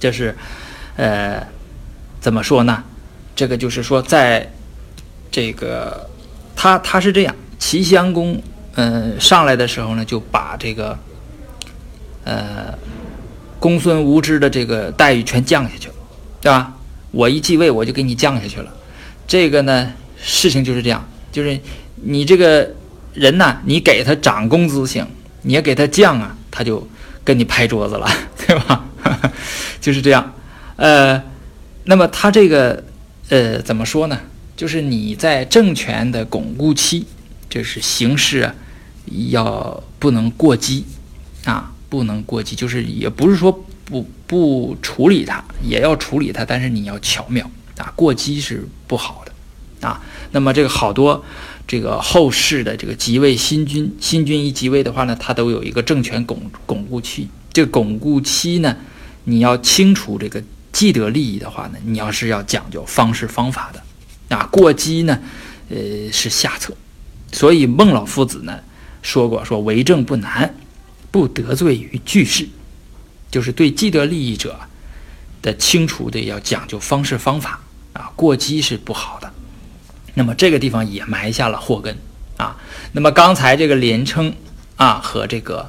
[0.00, 0.34] 这是
[0.96, 1.46] 呃
[2.20, 2.82] 怎么说呢？
[3.36, 4.50] 这个就是说，在
[5.30, 6.08] 这个
[6.56, 8.42] 他他是这样，齐襄公
[8.74, 10.98] 嗯上来的时候呢，就把这个
[12.24, 12.76] 呃
[13.60, 15.94] 公孙无知的这个待遇全降下去了，
[16.40, 16.72] 对吧？
[17.10, 18.72] 我一继位，我就给你降下去了。
[19.26, 21.58] 这个呢，事情就是这样，就是
[21.94, 22.68] 你这个
[23.14, 25.06] 人呢，你给他涨工资行，
[25.42, 26.86] 你要给他降啊，他就
[27.22, 28.08] 跟你拍桌子了，
[28.46, 28.84] 对吧？
[29.80, 30.34] 就是这样。
[30.76, 31.22] 呃，
[31.90, 32.84] 那么他这个
[33.30, 34.20] 呃怎么说呢？
[34.54, 37.06] 就是你在政权的巩固期，
[37.48, 38.54] 就是形势啊，
[39.30, 40.84] 要不能过激
[41.46, 50.02] 啊，不能过激，就是也不是说不不处理它，也要处理它，但是你要巧妙啊，过激是不好的啊。
[50.32, 51.24] 那么这个好多
[51.66, 57.28] 这个后世的这个即位新君，新君一即位的话呢，他都有一个政权巩巩固期。
[57.50, 58.76] 这个巩固期呢，
[59.24, 60.42] 你要清除这个
[60.78, 63.82] 既得利益的话呢，你要是要讲究方式方法的。
[64.36, 65.18] 啊，过激呢，
[65.70, 65.76] 呃，
[66.12, 66.72] 是下策，
[67.32, 68.60] 所以孟老夫子呢
[69.02, 70.54] 说过，说为政不难，
[71.10, 72.46] 不得罪于巨士，
[73.28, 74.56] 就是对既得利益者
[75.42, 77.58] 的清除的要讲究方式方法
[77.92, 79.28] 啊，过激是不好的。
[80.14, 81.98] 那么这个地方也埋下了祸根
[82.36, 82.56] 啊。
[82.92, 84.32] 那么刚才这个连称
[84.76, 85.68] 啊和这个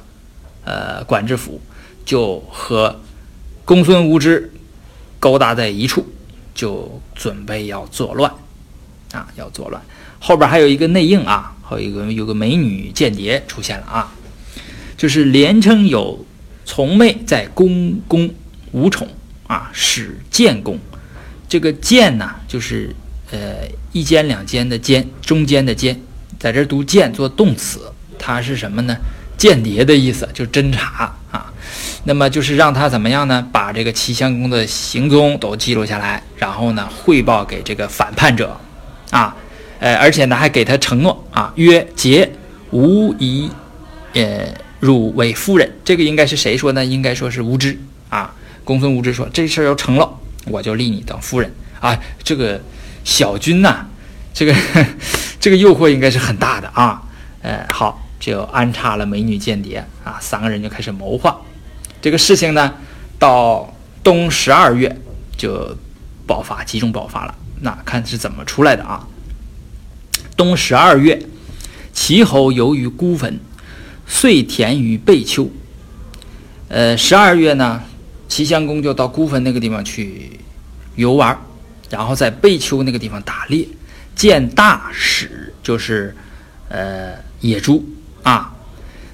[0.64, 1.60] 呃管制府
[2.04, 3.00] 就和
[3.64, 4.52] 公孙无知
[5.20, 6.04] 勾搭在一处，
[6.52, 8.32] 就准备要作乱。
[9.12, 9.82] 啊，要作乱，
[10.20, 14.14] 后边还有一个内应啊，还有一个有个美女间谍出现了啊，
[14.96, 16.24] 就是连称有
[16.64, 18.32] 从妹在宫宫
[18.70, 19.08] 无宠
[19.48, 20.78] 啊，使建宫，
[21.48, 22.94] 这个建呢，就是
[23.32, 26.00] 呃一间两间的间，中间的间，
[26.38, 27.80] 在这读建做动词，
[28.16, 28.96] 它是什么呢？
[29.36, 31.18] 间谍的意思，就侦查，
[32.04, 33.46] 那么就是让他怎么样呢？
[33.52, 38.58] 把这个齐襄公的行踪都记录下来，然后呢汇报给这个反叛者。
[39.10, 39.36] 啊，
[39.80, 42.30] 呃，而且呢，还给他承诺啊，曰：“节
[42.70, 43.50] 无以，
[44.14, 44.46] 呃，
[44.78, 46.84] 汝为夫人。”这个应该是谁说呢？
[46.84, 47.76] 应该说是无知
[48.08, 48.32] 啊。
[48.62, 50.08] 公孙无知说：“这事儿要成了，
[50.46, 52.60] 我就立你当夫人啊。”这个
[53.02, 53.84] 小军呐，
[54.32, 54.54] 这个
[55.40, 57.02] 这个诱惑应该是很大的啊。
[57.42, 61.36] 呃，好，就安插了美女间谍啊，三个人就开始谋划
[62.00, 62.74] 这个事情呢。
[63.18, 63.70] 到
[64.02, 64.98] 冬十二月
[65.36, 65.76] 就
[66.26, 67.34] 爆发，集中爆发了。
[67.60, 69.06] 那看是怎么出来的啊？
[70.38, 71.20] 冬十二月，
[71.92, 73.38] 齐侯游于孤坟，
[74.06, 75.50] 遂田于贝丘。
[76.68, 77.82] 呃，十二月呢，
[78.26, 80.40] 齐襄公就到孤坟那个地方去
[80.96, 81.38] 游玩，
[81.90, 83.68] 然后在贝丘那个地方打猎，
[84.16, 86.16] 见大使，就是
[86.70, 87.84] 呃野猪
[88.22, 88.50] 啊，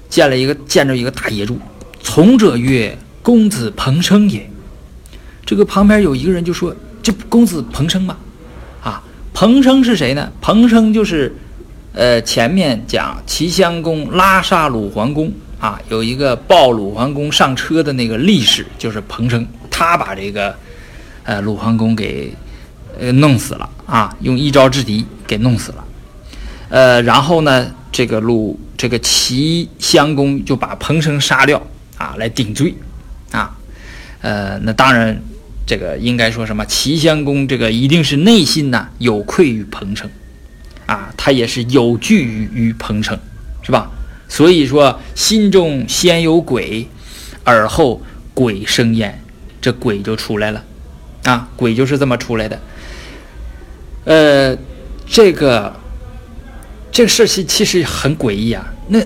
[0.07, 1.59] 见了一个见着一个大野猪，
[2.09, 4.49] 从者曰：“公子彭生也。”
[5.45, 8.15] 这个旁边有一个人就说：“这公子彭生嘛。”
[9.33, 10.31] 彭生是谁呢？
[10.41, 11.35] 彭生就是，
[11.93, 20.55] 呃，前面讲齐襄公拉杀鲁桓公啊，有一个抱鲁桓公上车的那个历史，就是彭生，他把这个，
[21.23, 22.33] 呃，鲁桓公给，
[22.99, 25.85] 呃，弄死了啊，用一招制敌给弄死了，
[26.69, 31.61] 呃，然后呢，这个鲁这个齐襄公就把彭生杀掉
[31.97, 32.73] 啊，来顶罪，
[33.31, 33.57] 啊，
[34.21, 35.21] 呃，那当然。
[35.69, 36.65] 这个应该说什么？
[36.65, 40.09] 齐襄公这个一定是内心呐有愧于彭城，
[40.85, 43.19] 啊，他也是有惧于于彭城，
[43.61, 43.91] 是吧？
[44.29, 46.87] 所以说心中先有鬼，
[47.43, 48.01] 而后
[48.33, 49.21] 鬼生焉，
[49.59, 50.63] 这鬼就出来了，
[51.25, 52.57] 啊，鬼就是这么出来的。
[54.05, 54.57] 呃，
[55.05, 55.75] 这个
[56.93, 58.73] 这个事情其实很诡异啊。
[58.87, 58.99] 那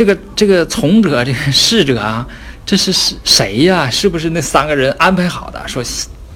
[0.00, 2.26] 这个这个从者这个逝者啊。
[2.64, 3.90] 这是是谁呀？
[3.90, 5.62] 是不是那三个人安排好的？
[5.68, 5.82] 说，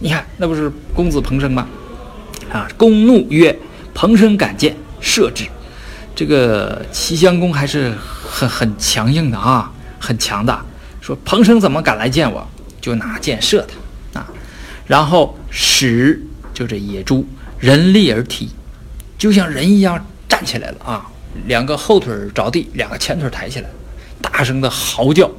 [0.00, 1.66] 你看，那不是公子彭生吗？
[2.52, 3.58] 啊，公怒曰
[3.94, 5.46] ：“彭生敢见，射之。”
[6.14, 10.62] 这个齐襄公还是很很强硬的啊，很强大。
[11.00, 12.46] 说彭生怎么敢来见我？
[12.82, 13.66] 就拿箭射
[14.12, 14.26] 他啊。
[14.86, 16.20] 然后使
[16.52, 17.26] 就这野猪
[17.58, 18.50] 人立而踢，
[19.16, 21.06] 就像人一样站起来了啊，
[21.46, 23.68] 两个后腿着地，两个前腿抬起来，
[24.20, 25.30] 大声的嚎叫。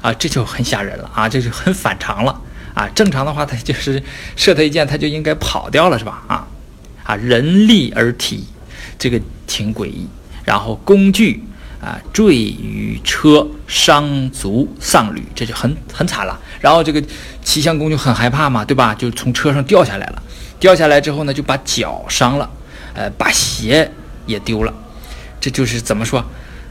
[0.00, 2.40] 啊，这就很吓人了啊，这就很反常了
[2.74, 2.86] 啊！
[2.94, 4.02] 正常的话，他就是
[4.36, 6.22] 射他一箭，他就应该跑掉了，是吧？
[6.26, 6.46] 啊
[7.04, 8.44] 啊，人立而踢，
[8.98, 10.06] 这个挺诡异。
[10.44, 11.42] 然后工具
[11.80, 16.38] 啊坠于车，伤足丧履，这就很很惨了。
[16.60, 17.02] 然后这个
[17.42, 18.94] 齐襄公就很害怕嘛，对吧？
[18.94, 20.22] 就从车上掉下来了，
[20.60, 22.50] 掉下来之后呢，就把脚伤了，
[22.92, 23.90] 呃，把鞋
[24.26, 24.74] 也丢了，
[25.44, 26.24] 这就是怎么说？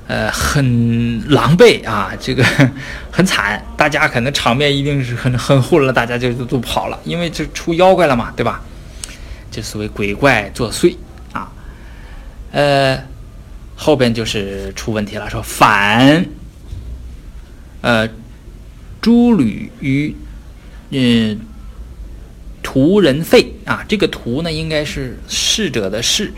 [0.07, 2.43] 呃，很狼狈啊，这个
[3.11, 8.63] 很惨，大家可能场面一定是很很混了，大家就都都跑了，因为这出妖怪了嘛，对吧？
[9.51, 10.95] 这所谓鬼怪作祟
[11.33, 11.51] 啊，
[12.51, 12.97] 呃，
[13.75, 16.25] 后边就是出问题了，说反，
[17.81, 18.09] 呃，
[18.99, 20.15] 诸吕于，
[20.89, 21.39] 嗯，
[22.63, 26.33] 屠人废啊，这个屠呢应该是逝者的逝，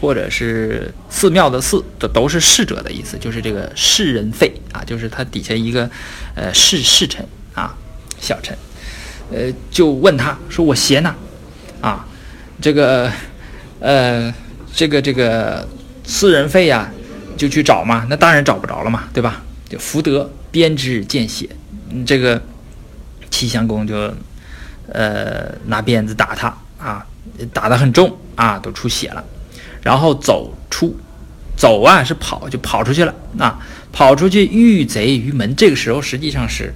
[0.00, 5.90] 或者是寺庙的寺，这都是逝者的意思，就是这个世人废啊，就是他底下一个
[6.34, 7.74] 呃侍侍臣啊，
[8.20, 8.56] 小臣，
[9.30, 11.14] 呃，就问他说我邪呢，
[11.80, 12.06] 啊，
[12.60, 13.10] 这个，
[13.80, 14.32] 呃。
[14.76, 15.68] 这个这个
[16.04, 16.90] 私人费呀，
[17.36, 19.40] 就去找嘛，那当然找不着了嘛，对吧？
[19.68, 21.48] 就福德编织见血，
[22.04, 22.42] 这个
[23.30, 24.12] 齐襄公就
[24.88, 27.06] 呃拿鞭子打他啊，
[27.52, 29.24] 打得很重啊，都出血了。
[29.84, 30.96] 然后走出
[31.56, 33.60] 走啊是跑就跑出去了啊，
[33.92, 35.54] 跑出去遇贼于门。
[35.54, 36.74] 这个时候实际上是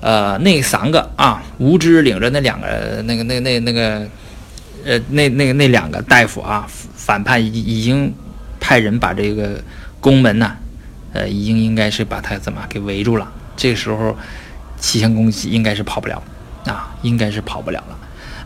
[0.00, 4.06] 呃那三个啊，无知领着那两个那个那那那个
[4.84, 6.68] 呃那那个那两个大夫啊。
[7.08, 8.12] 反叛已已经
[8.60, 9.58] 派人把这个
[9.98, 10.54] 宫门呐，
[11.14, 13.32] 呃，已经应该是把他怎么给围住了。
[13.56, 14.14] 这个时候，
[14.78, 16.22] 齐襄公应该是跑不了
[16.66, 17.98] 啊，应该是跑不了了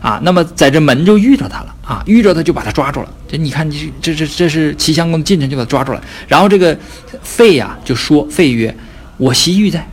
[0.03, 0.19] 啊。
[0.21, 3.09] 那么在这门就遇着他了啊，遇着他就把他抓住了。
[3.27, 6.03] 这你看，这这这这是齐襄公进城就把他抓住了。
[6.27, 6.77] 然后这个
[7.23, 8.75] 费呀就说：“费曰，
[9.17, 9.89] 我西域在，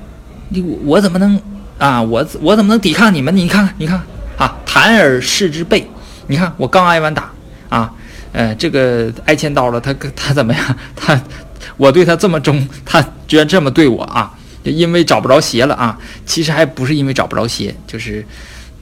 [0.50, 1.40] 你我怎么能
[1.78, 2.02] 啊？
[2.02, 3.34] 我我怎么能抵抗你们？
[3.34, 5.88] 你看看，你看看啊，弹而视之背，
[6.26, 7.30] 你看我刚挨完打
[7.70, 7.90] 啊。”
[8.32, 10.76] 呃，这个挨千刀了，他他怎么样？
[10.94, 11.20] 他
[11.76, 14.32] 我对他这么忠，他居然这么对我啊！
[14.62, 15.98] 因为找不着鞋了啊！
[16.24, 18.24] 其实还不是因为找不着鞋，就是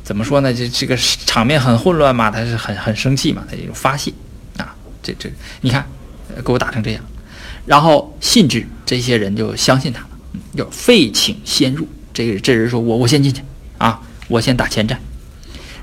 [0.09, 0.55] 怎么说呢？
[0.55, 4.11] 这这个场面很混乱嘛，他是很很生气嘛，他就发泄
[4.57, 4.75] 啊！
[5.03, 5.85] 这这你看，
[6.43, 7.05] 给我打成这样，
[7.67, 10.09] 然后信之，这些人就相信他了，
[10.57, 11.87] 就废请先入。
[12.15, 13.43] 这个这人说我我先进去
[13.77, 14.99] 啊，我先打前站。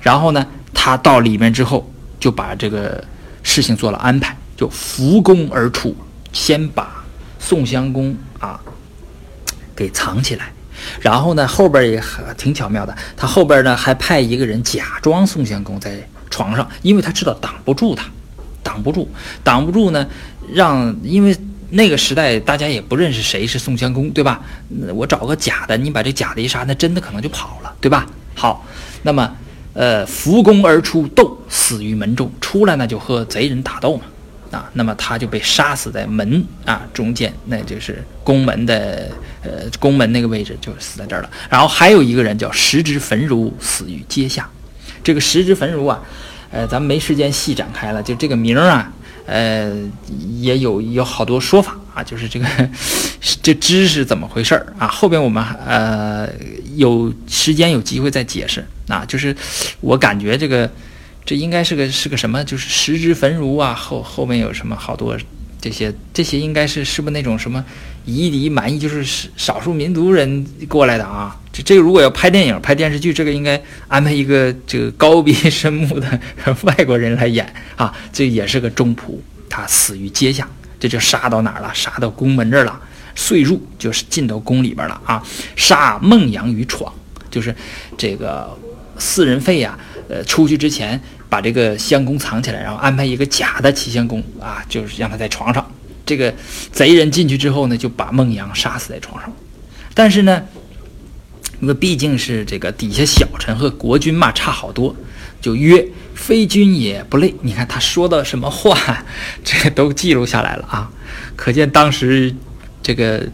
[0.02, 1.88] 然后呢，他到里面之后
[2.20, 3.06] 就把这个。
[3.48, 5.96] 事情做了安排，就扶攻而出，
[6.34, 7.06] 先把
[7.38, 8.60] 宋襄公啊
[9.76, 10.52] 给藏起来，
[11.00, 12.02] 然后呢后边也
[12.38, 15.98] 挺巧妙的，他后边呢还派一个人假装宋襄公在
[16.30, 18.06] 床上，因为他知道挡不住他，
[18.63, 19.10] 挡不住，
[19.43, 20.08] 挡不住呢，
[20.54, 21.36] 让因为
[21.69, 24.41] 那个时代大家也不认识谁是宋襄公，对吧？
[24.93, 28.06] 我找个假的，你把这假的一杀，那真的可能就跑了，对吧？
[28.34, 28.65] 好，
[29.04, 29.32] 那么。
[29.78, 32.32] 呃，扶宫而出，斗死于门中。
[32.39, 34.04] 出来呢，就和贼人打斗嘛，
[34.56, 39.12] 啊，那么他就被杀死在门啊中间，那就是宫门的
[39.44, 41.30] 呃宫门那个位置，就死在这儿了。
[41.50, 44.50] 然后还有一个人叫石之焚如，死于阶下。
[45.04, 46.02] 这个石之焚如啊，
[46.52, 48.91] 呃，咱们没时间细展开了，就这个名儿啊。
[49.28, 49.74] 呃，
[50.39, 52.46] 也有有好多说法啊，就是这个
[53.41, 54.88] 这知是怎么回事儿啊？
[54.88, 56.30] 后边我们呃
[56.76, 59.04] 有时间有机会再解释啊。
[59.08, 59.36] 就是
[59.82, 60.70] 我感觉这个
[61.26, 62.44] 这应该是个是个什么？
[62.44, 65.18] 就是食之焚如啊，后后面有什么好多
[65.60, 67.64] 这些这些应该是是不是那种什么
[68.06, 71.36] 夷狄蛮夷，就是少数民族人过来的啊？
[71.52, 76.20] 这这个如果要拍电影拍电视剧，这个应该安排一个这个高鼻深目的
[76.62, 79.18] 外国人来演啊，这也是个中仆，
[79.50, 80.48] 他死于阶下，
[80.80, 81.72] 这就杀到哪儿了？
[81.74, 82.80] 杀到宫门这儿了，
[83.16, 85.24] 遂入就是进到宫里边了啊！
[85.56, 86.94] 杀孟阳于床，
[87.32, 87.56] 就是
[87.98, 88.56] 这个
[89.00, 95.65] 四人废呀，呃，出去之前把这个襄公藏起来，然后安排一个假的齐襄公啊，就是让他在床上。
[96.06, 96.34] 这个
[96.72, 99.32] 贼人进去之后呢，就把孟阳杀死在床上，
[99.94, 100.44] 但是呢。
[101.62, 104.94] 因为毕竟是这个底下小臣和国君嘛，差好多，
[105.39, 107.34] 就曰非君也不累。
[107.44, 108.78] 你看他说的什么话，
[109.41, 110.91] 这都记录下来了啊，
[111.38, 112.36] 可见当时
[112.84, 113.26] 这个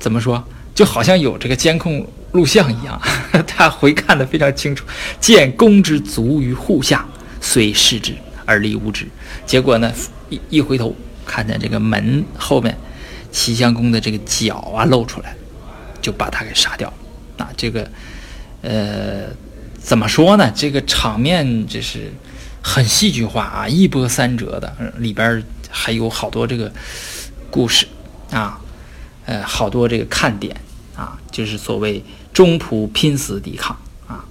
[0.00, 3.00] 怎么说，就好像有这个监控录像一样，
[3.46, 4.84] 他回看的非常清楚。
[5.20, 7.06] 见公之足于户下，
[7.40, 9.06] 虽视之而立无之。
[9.44, 9.92] 结果呢，
[10.30, 10.94] 一一回头
[11.26, 12.76] 看见这个门后面，
[13.30, 15.34] 齐襄公的这个脚啊露出来，
[16.00, 16.94] 就把他给杀掉了。
[17.36, 17.90] 那，这个，
[18.62, 19.24] 呃，
[19.78, 20.50] 怎么说呢？
[20.54, 22.12] 这个场面就是
[22.62, 26.72] 很戏剧化啊，一波三折的，里边还有好多这个
[27.50, 27.86] 故事
[28.30, 28.60] 啊，
[29.32, 30.54] 呃，好多这个看点
[30.94, 32.04] 啊，就是所谓
[32.34, 33.74] 中仆拼死抵抗
[34.06, 34.26] 啊，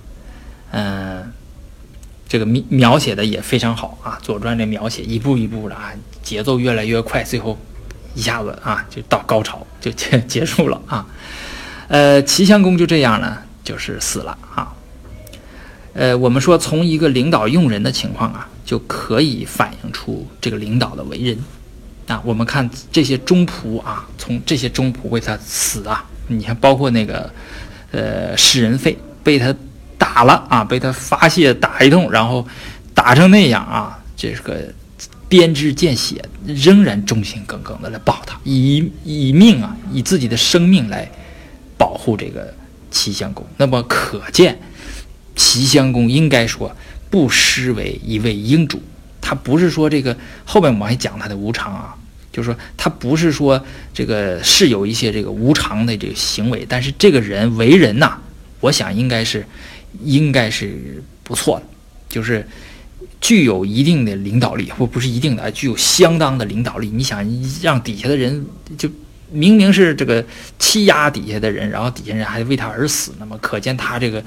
[0.69, 1.33] 嗯，
[2.29, 5.91] 这个描描写的也非常好啊，《左传》这描写一步一步的啊，
[6.21, 7.57] 节奏越来越快，最后
[8.13, 11.07] 一下子啊就到高潮就结结束了啊。
[11.87, 14.71] 呃，齐襄公就这样呢，就是死了啊。
[15.93, 21.39] 呃，我们说从一个领导用人的情况啊，就可以反映出这个领导的为人
[22.11, 22.21] 啊。
[22.25, 27.31] 我们看这些中仆啊，从这些中仆为他死啊，你看包括那个
[27.91, 29.55] 呃使人费被他
[29.97, 32.45] 打了啊，被他发泄打一通，然后
[32.93, 34.73] 打成那样啊，这个
[35.29, 41.09] 编织见血，仍然忠心耿耿的来保他，以以命啊，以自己的生命来
[41.77, 42.53] 保护这个
[42.89, 43.45] 齐襄公。
[43.57, 44.59] 那么可见，
[45.35, 46.75] 齐襄公应该说
[47.09, 48.81] 不失为一位英主。
[49.21, 51.95] 他不是说这个后面我们还讲他的无常啊，
[52.31, 53.63] 就是说他不是说
[53.93, 58.17] 这个是有一些这个无常的这个行为，但是这个人为人呐，
[58.59, 59.45] 我想应该是
[60.03, 61.65] 应该是不错的，
[62.07, 62.47] 就是
[63.19, 66.89] 具有一定的领导力，或不是一定的，具有相当的领导力。
[66.93, 67.25] 你想
[67.61, 68.45] 让底下的人
[68.77, 68.89] 就
[69.31, 70.23] 明明是这个
[70.57, 74.23] 欺压底下的人，然后底下人还为他而死，那么可见他这个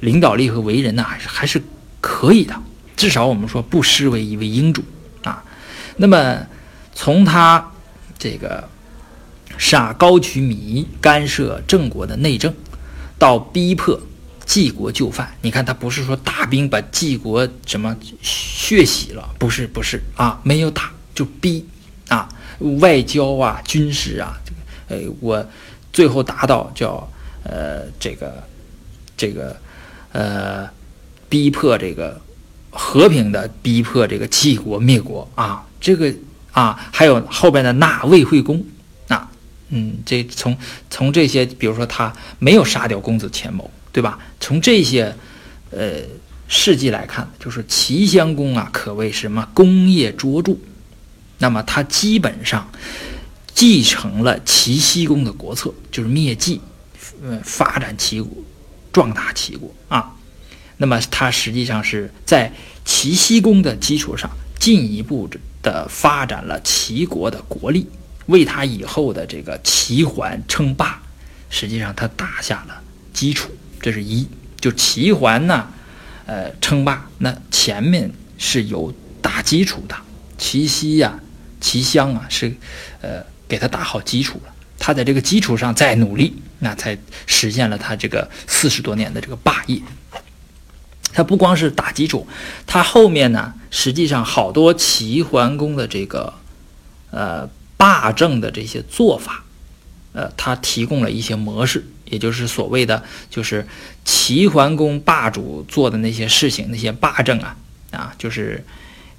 [0.00, 1.62] 领导力和为人呢，还是还是
[2.00, 2.54] 可以的。
[2.96, 4.82] 至少我们说不失为一位英主
[5.22, 5.42] 啊。
[5.96, 6.38] 那么
[6.98, 7.72] 从他
[8.18, 8.66] 这个
[9.58, 12.52] 杀高渠弥、干涉郑国的内政，
[13.18, 14.00] 到逼迫
[14.46, 21.66] 晋国就范，你看他不是说大兵把晋国什么血洗了，不是不是啊，没有打就逼
[22.08, 22.26] 啊，
[22.80, 25.46] 外交啊、军事啊，这个呃，我
[25.92, 27.06] 最后达到叫
[27.44, 28.42] 呃这个
[29.18, 29.54] 这个
[30.12, 30.66] 呃
[31.28, 32.18] 逼迫这个。
[32.78, 36.12] 和平的逼迫这个齐国灭国啊，这个
[36.56, 38.64] 啊，还有后边的纳魏惠公
[39.08, 39.30] 啊，
[39.68, 40.56] 嗯，这从
[40.88, 44.18] 从这些，比如说他没有杀掉公子阡谋，对吧？
[44.40, 45.14] 从这些
[45.70, 46.00] 呃
[46.48, 50.56] 事迹来看，就是齐襄公啊，可谓什么功业卓著。
[51.36, 52.66] 那么他基本上
[53.52, 56.58] 继承了齐僖公的国策，就是灭晋，
[57.22, 58.34] 呃，发展齐国，
[58.90, 60.14] 壮大齐国啊。
[60.78, 62.50] 那么他实际上是在
[62.86, 65.28] 齐僖公的基础上，进一步
[65.66, 67.88] 的发展了齐国的国力，
[68.26, 71.02] 为他以后的这个齐桓称霸，
[71.50, 72.80] 实际上他打下了
[73.12, 73.50] 基础。
[73.80, 74.28] 这是一，
[74.60, 75.68] 就齐桓呢，
[76.24, 78.08] 呃，称霸，那前面
[78.38, 79.96] 是有打基础的。
[80.38, 81.18] 齐西呀，
[81.60, 82.54] 齐襄啊，是，
[83.00, 84.54] 呃，给他打好基础了。
[84.78, 86.96] 他在这个基础上再努力，那才
[87.26, 89.82] 实现了他这个四十多年的这个霸业。
[91.12, 92.26] 他不光是打基础，
[92.66, 96.32] 他后面呢，实际上好多齐桓公的这个，
[97.10, 97.46] 呃，
[97.76, 99.44] 霸政的这些做法，
[100.14, 103.68] 呃，他提供了一些模式，也就是所谓的，就是
[104.02, 107.54] 齐桓公霸主做的那些事情，那些霸政啊，
[107.90, 108.64] 啊，就是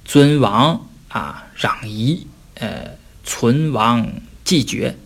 [0.04, 4.10] 尊王啊，攘夷，呃，存亡
[4.42, 4.96] 继绝。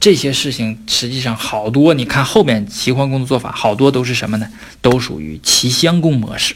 [0.00, 4.48] 这些事情实际上好多，你看后面齐桓公的做法，好多都是什么呢？
[4.80, 6.54] 都属于齐襄公模式，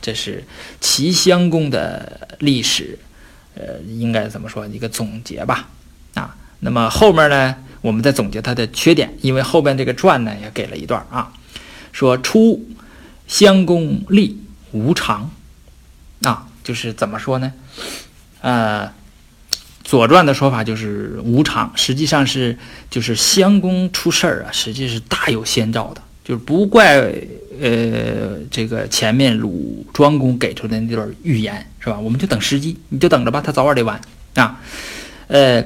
[0.00, 0.44] 这是
[0.80, 2.98] 齐襄公的历史，
[3.54, 5.68] 呃，应该怎么说一个总结吧，
[6.14, 11.32] 啊，那么后面呢，我们再总结他的缺点，因为后边这个传呢也给了一段啊，
[11.92, 12.68] 说初
[13.26, 14.40] 襄公立
[14.72, 15.30] 无常，
[16.22, 17.52] 啊，就是怎么说呢？
[18.40, 18.90] 呃。
[19.90, 22.58] 《左传》的说法就是无常，实际上是
[22.90, 27.10] 就是襄公出事儿啊，实际是大有先兆的，就是不怪
[27.60, 31.98] 呃这个前面鲁庄公给出的那段预言是吧？
[31.98, 34.00] 我们就等时机，你就等着吧，他早晚得完
[34.34, 34.60] 啊。
[35.26, 35.64] 呃，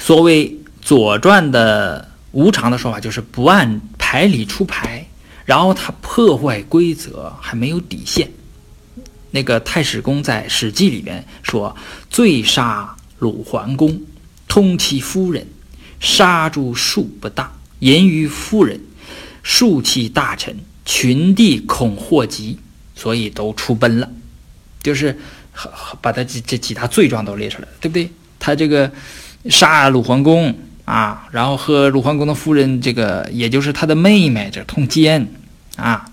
[0.00, 0.48] 所谓
[0.80, 5.06] 《左传》的无常的说法，就是不按牌理出牌，
[5.44, 8.30] 然后他破坏规则，还没有底线。
[9.30, 11.74] 那个太史公在《史记》里边说，
[12.10, 12.96] 罪杀。
[13.18, 14.00] 鲁桓公
[14.48, 15.46] 通其夫人，
[16.00, 18.80] 杀诸庶不当，淫于夫人，
[19.44, 22.58] 庶其大臣，群帝恐祸及，
[22.94, 24.08] 所以都出奔了。
[24.82, 25.16] 就是
[26.00, 28.10] 把他这这几大罪状都列出来，对不对？
[28.38, 28.90] 他这个
[29.48, 30.54] 杀鲁桓公
[30.84, 35.26] 啊，然后和鲁桓公的夫人，这个也就是他的妹妹，这通奸
[35.76, 36.04] 啊，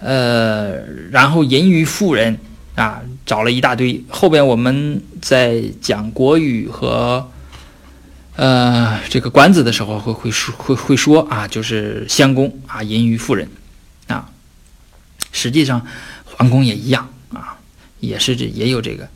[0.00, 0.76] 呃，
[1.10, 2.38] 然后淫于妇人。
[2.76, 4.04] 啊，找了一大堆。
[4.06, 7.26] 后边我们在讲国语和，
[8.34, 13.48] 呃，这个管子的时候，会会说会会说啊，就是襄公啊，淫于妇人，
[15.36, 15.86] 实际上
[16.24, 17.56] 桓公也一样啊，
[18.00, 19.08] 也是这也有这个，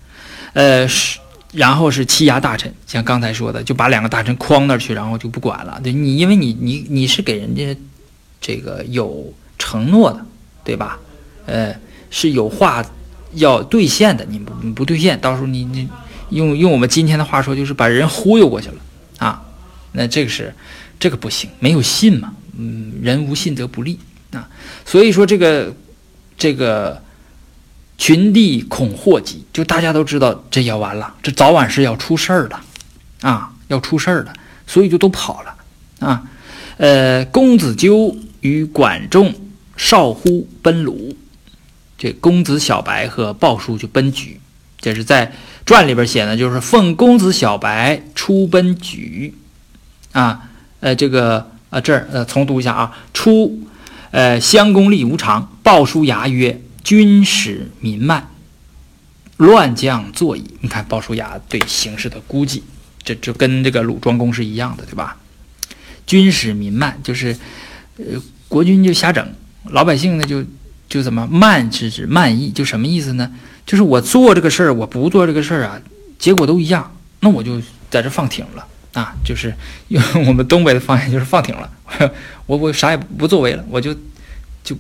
[0.53, 1.19] 呃，是
[1.53, 5.81] 然后是欺压大臣，像刚才说的，就把两个大臣框那儿去，然后就不管了。
[5.83, 7.75] 对你，因为你你你是给人家
[8.41, 10.25] 这个有承诺的，
[10.63, 10.99] 对吧？
[11.47, 11.75] 呃，
[12.11, 12.85] 是有话。
[13.35, 15.89] 要兑现的，你不你不兑现，到时候你你
[16.31, 18.75] 用用我们今天的话说，就是把人忽悠过去了
[19.19, 19.41] 啊。
[19.93, 20.53] 那这个是
[20.99, 22.35] 这个不行，没有信嘛。
[22.59, 23.97] 嗯，人无信则不立
[24.33, 24.49] 啊。
[24.85, 25.73] 所以说这个
[26.41, 27.03] 这个
[27.99, 32.59] 群帝恐祸及，就大家都知道这要完了，这早晚是要出事儿的
[33.21, 34.33] 啊，要出事儿的，
[34.67, 35.55] 所以就都跑了
[36.01, 36.23] 啊。
[36.79, 39.35] 呃，公子纠与管仲、
[39.77, 41.15] 少乎奔鲁。
[41.99, 44.37] 这公子小白和鲍叔就奔莒，
[44.81, 45.33] 这是在
[45.67, 49.33] 传里边写呢，就是奉公子小白出奔莒，
[50.13, 50.49] 啊，
[50.81, 53.61] 呃，这个呃这儿呃重读一下啊，出，
[54.11, 58.29] 呃，襄公立无常，鲍叔牙曰：“军使民慢，
[59.37, 62.65] 乱将坐矣。”你看鲍叔牙对形势的估计，
[63.05, 65.17] 这就跟这个鲁庄公是一样的，对吧？
[66.07, 67.37] 军使民慢，就是
[67.99, 68.05] 呃
[68.49, 69.33] 国君就瞎整，
[69.67, 70.45] 老百姓呢就
[70.89, 73.31] 就怎么慢是指慢意，就什么意思呢？
[73.65, 75.81] 就是我做这个事儿，我不做这个事儿啊，
[76.19, 79.55] 结果都一样，那我就在这放挺了啊，就是
[79.89, 81.71] 用我们东北的方言就是放挺了，
[82.47, 83.95] 我我啥也不作为了，我就
[84.65, 84.77] 就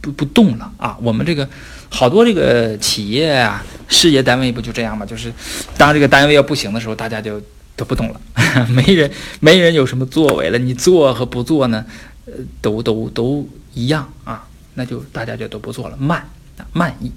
[0.00, 0.96] 不不动了啊。
[1.02, 1.48] 我们这个
[1.90, 5.04] 好多这个企业啊、事业单位不就这样吗？
[5.04, 5.32] 就是
[5.76, 7.40] 当这个单位要不行的时候，大家就
[7.76, 8.20] 都不动了，
[8.68, 10.58] 没人没人有什么作为了。
[10.58, 11.84] 你做和不做呢，
[12.26, 16.26] 呃，都都都一样啊，那就大家就都不做了，慢
[16.56, 17.12] 啊，慢意。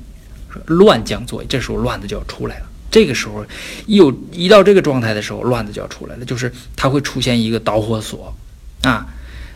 [0.68, 2.66] 乱将作，这时候乱子就要出来了。
[2.96, 3.46] 这个时候，
[3.88, 8.34] 一有一到这个状态的时候，乱子就要出来了，就是它会出现一个导火索，
[8.84, 9.06] 啊，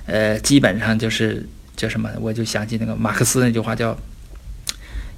[0.08, 2.10] 呃，基本上就是叫什么？
[2.20, 3.98] 我就想起那个马克思那句话，叫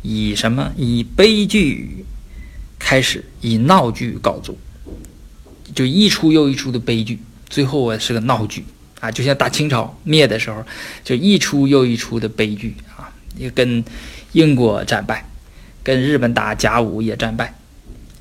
[0.03, 0.72] 以什么？
[0.78, 2.05] 以悲剧
[2.78, 4.55] 开始，以闹剧告终，
[5.74, 7.17] 就一出又一出的悲剧，
[7.49, 8.63] 最后啊是个闹剧
[8.99, 10.63] 啊，就像大清朝灭的时候，
[11.03, 13.84] 就一出又一出的悲剧啊，也跟
[14.34, 15.28] 英国战败。
[15.84, 17.55] 跟日本打甲午也战败，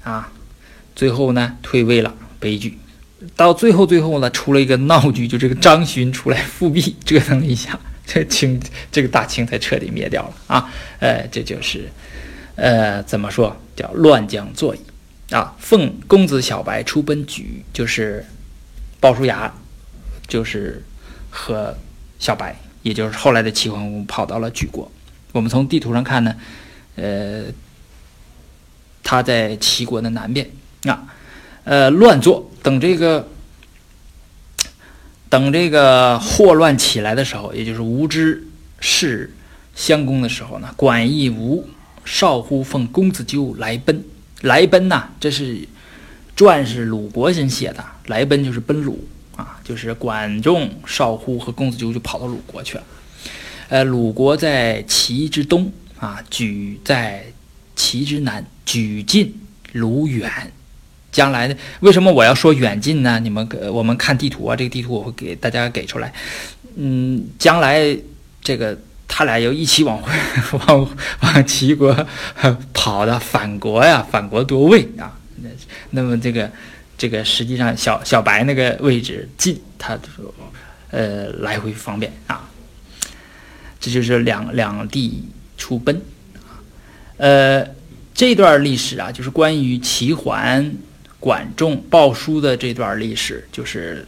[0.02, 0.32] 啊，
[0.96, 2.78] 最后呢退位了，悲剧。
[3.36, 8.58] 到最后最后呢，出了一个闹剧，就这个张勋出来复辟，折腾了一下，这清
[8.90, 10.72] 这个大清才彻底灭掉了啊。
[11.00, 11.90] 呃，这就是，
[12.54, 14.80] 呃，怎么说叫乱将坐椅
[15.30, 15.54] 啊？
[15.58, 17.44] 奉公子小白出奔莒，
[17.74, 18.24] 就是
[19.00, 19.52] 鲍叔牙，
[20.26, 20.82] 就是
[21.28, 21.76] 和
[22.18, 24.90] 小白，也就是后来的齐桓公跑到了莒国。
[25.32, 26.34] 我们从地图上看呢。
[26.96, 27.44] 呃，
[29.10, 30.48] 他在齐国的南边
[30.84, 31.02] 啊，
[31.64, 32.48] 呃，乱作。
[32.62, 33.26] 等这个，
[35.28, 38.46] 等这个祸乱起来的时候，也就是吴之
[38.78, 39.28] 弑
[39.74, 41.68] 襄公的时候呢，管义吴
[42.04, 44.04] 少乎奉公子纠来奔，
[44.42, 45.66] 来奔呐，这是
[46.36, 52.84] 传是鲁国人写的，来奔就是奔鲁啊，就是管仲、少乎和公子纠就跑到鲁国去了。
[53.70, 55.72] 呃，鲁国在齐之东。
[55.98, 57.24] 啊，莒在
[57.76, 59.34] 齐之南，举近
[59.72, 60.30] 鲁远。
[61.10, 61.56] 将来呢？
[61.80, 63.18] 为什么我要说远近呢？
[63.18, 66.12] 你们我们看地图啊，这个地图我会给大家给出来。
[66.76, 67.84] 嗯，将来
[68.40, 70.12] 这个他俩又一起往回
[70.68, 70.88] 往
[71.22, 72.06] 往齐国
[72.72, 75.18] 跑的反国呀，反国夺位啊。
[75.42, 75.48] 那
[75.90, 76.48] 那么这个
[76.96, 79.98] 这个实际上小小白那个位置近，他
[80.92, 82.48] 呃来回方便啊。
[83.80, 85.24] 这就是两两地。
[85.60, 86.00] 出奔，
[87.18, 87.62] 呃，
[88.20, 90.76] 这段历史啊，就是关于齐桓、
[91.18, 94.06] 管仲、鲍叔的这段历史，就是，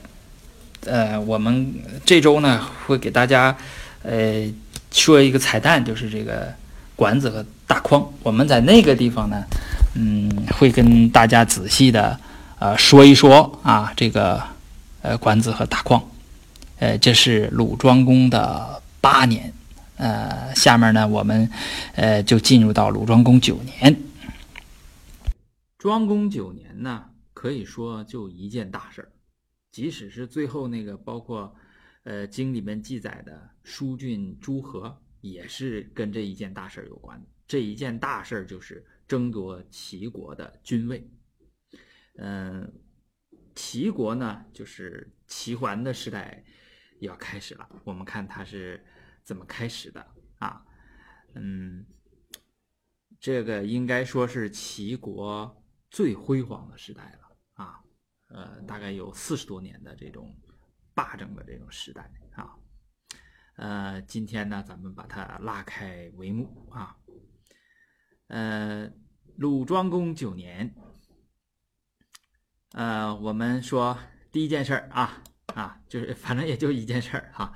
[0.84, 1.72] 呃，我们
[2.04, 3.56] 这周呢会给大家，
[4.02, 4.44] 呃，
[4.90, 6.52] 说一个彩蛋，就是这个
[6.94, 8.06] 管子和大匡。
[8.22, 9.42] 我们在那个地方呢，
[9.94, 12.20] 嗯，会跟大家仔细的，
[12.58, 14.42] 呃，说一说啊，这个，
[15.00, 15.98] 呃，管子和大匡，
[16.80, 19.50] 呃，这是鲁庄公的八年。
[19.96, 21.48] 呃，下面呢，我们
[21.94, 23.96] 呃就进入到鲁庄公九年。
[25.78, 29.12] 庄公九年呢，可以说就一件大事儿，
[29.70, 31.54] 即使是最后那个，包括
[32.04, 37.26] 呃经里面记载的疏浚诸河，也是跟这一件大事儿有关的。
[37.46, 41.08] 这一件大事儿就是争夺齐国的君位。
[42.18, 42.72] 嗯，
[43.54, 46.42] 齐国呢，就是齐桓的时代
[47.00, 47.68] 要开始了。
[47.84, 48.84] 我们看他是。
[49.24, 50.06] 怎么开始的
[50.38, 50.64] 啊？
[51.34, 51.86] 嗯，
[53.20, 57.80] 这个应该说是齐国最辉煌的时代了啊。
[58.28, 60.34] 呃，大概有四十多年的这种
[60.94, 62.56] 霸政的这种时代啊。
[63.56, 66.96] 呃，今天呢，咱们把它拉开帷幕啊。
[68.28, 68.90] 呃，
[69.36, 70.74] 鲁庄公九年，
[72.72, 73.98] 呃，我们说
[74.30, 75.22] 第一件事儿啊
[75.54, 77.54] 啊，就是反正也就一件事儿哈。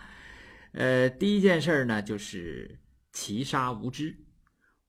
[0.77, 2.79] 呃，第一件事呢，就是
[3.11, 4.27] 齐杀无知。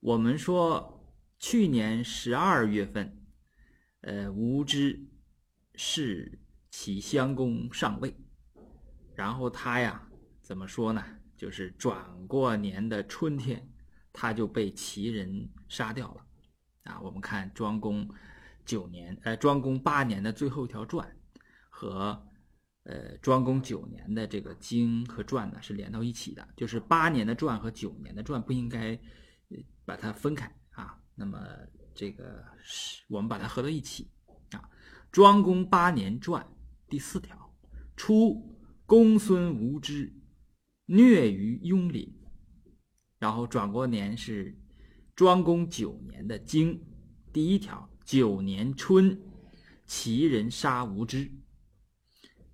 [0.00, 1.02] 我们说
[1.38, 3.24] 去年十二月份，
[4.02, 5.08] 呃，无知
[5.76, 6.38] 是
[6.70, 8.14] 齐襄公上位，
[9.14, 10.06] 然后他呀，
[10.42, 11.02] 怎么说呢？
[11.38, 13.66] 就是转过年的春天，
[14.12, 16.26] 他就被齐人杀掉了。
[16.82, 18.06] 啊，我们看庄公
[18.66, 21.16] 九年，呃，庄公八年的最后一条传
[21.70, 22.27] 和。
[22.88, 28.98] 呃，庄公九年的这个经和传呢是连到一起的，就是八年的传和九年的传不应该
[29.84, 30.98] 把它分开啊。
[31.14, 31.38] 那么
[31.94, 34.10] 这个是我们把它合到一起
[34.52, 34.70] 啊。
[35.12, 36.46] 庄公八年传
[36.88, 37.54] 第四条：
[37.94, 40.10] 初，公孙无知
[40.86, 42.10] 虐于雍林。
[43.18, 44.58] 然后转过年是
[45.14, 46.82] 庄公九年的经
[47.34, 49.20] 第一条：九年春，
[49.84, 51.30] 齐人杀无知。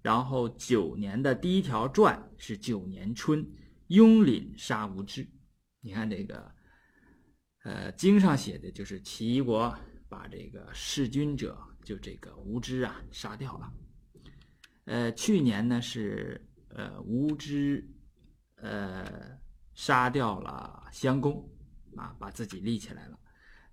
[0.04, 3.42] 然后九年的第一条传是九年春，
[3.86, 5.26] 雍廪杀无知。
[5.80, 6.54] 你看这个，
[7.62, 9.74] 呃，经上写的就是齐国
[10.06, 13.72] 把这个弑君者，就这个无知啊杀掉了。
[14.84, 16.38] 呃，去年呢是
[16.68, 17.82] 呃无知，
[18.56, 19.38] 呃
[19.72, 21.50] 杀掉了襄公，
[21.96, 23.18] 啊，把自己立起来了。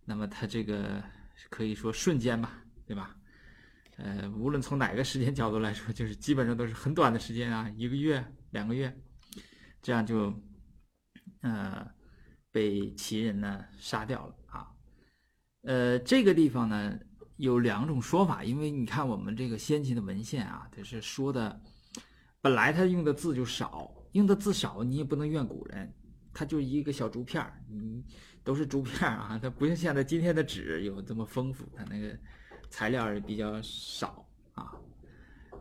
[0.06, 1.04] 那么他这个
[1.50, 3.18] 可以说瞬间吧，对吧？
[4.04, 8.92] 呃，无论从哪个时间角度来说，就是基本上都是很短的时间啊，一个月、两个月，
[9.80, 10.34] 这样就，
[11.42, 11.88] 呃，
[12.52, 14.68] 被齐人呢杀掉了啊。
[15.62, 16.98] 呃，这个地方呢
[17.38, 21.62] 有两种说法，因为你看我们这个先秦的文献啊，它是说的，
[22.42, 25.94] 本来他用的字就少，用的字少，你也不能怨古人，
[26.34, 28.04] 他就一个小竹片儿，嗯，
[28.44, 32.18] 都是竹片儿啊，它不像现在今天的纸有这么丰富，它那个。
[32.72, 34.72] 材料也比较少啊，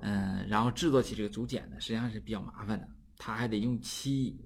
[0.01, 2.89] 嗯，然后制作起这个竹简呢，实际上是比较麻烦的，
[3.19, 4.39] 它还得用漆，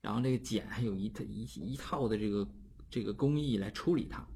[0.00, 2.48] 然后这个剪还有一套一一套的这个
[2.90, 4.26] 这个工艺来处理它，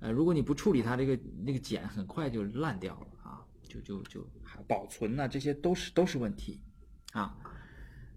[0.00, 6.60] 呃，如果你不处理它，这个那个剪很快就烂掉了啊，就就就还保存呢，这些都是都是问题
[7.12, 7.36] 啊，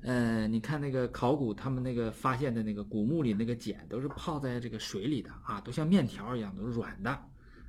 [0.04, 7.12] 呃，你看那个考古，他们那个发现的那个古墓里那个简都是泡在这个水里的啊，都像面条一样，都是软的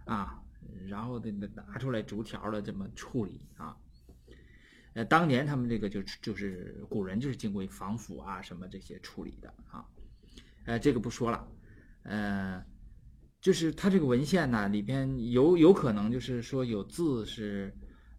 [0.04, 0.39] 啊。
[0.88, 3.76] 然后得拿出来逐条的这么处理啊，
[4.94, 9.86] 呃，当年他们这个就就是古人就是经过防腐啊什么这些处理的啊，
[10.64, 11.48] 呃，这个不说了，
[12.02, 12.64] 呃，
[13.40, 17.72] 就是他这个文献呢里边有有可能就是说有字是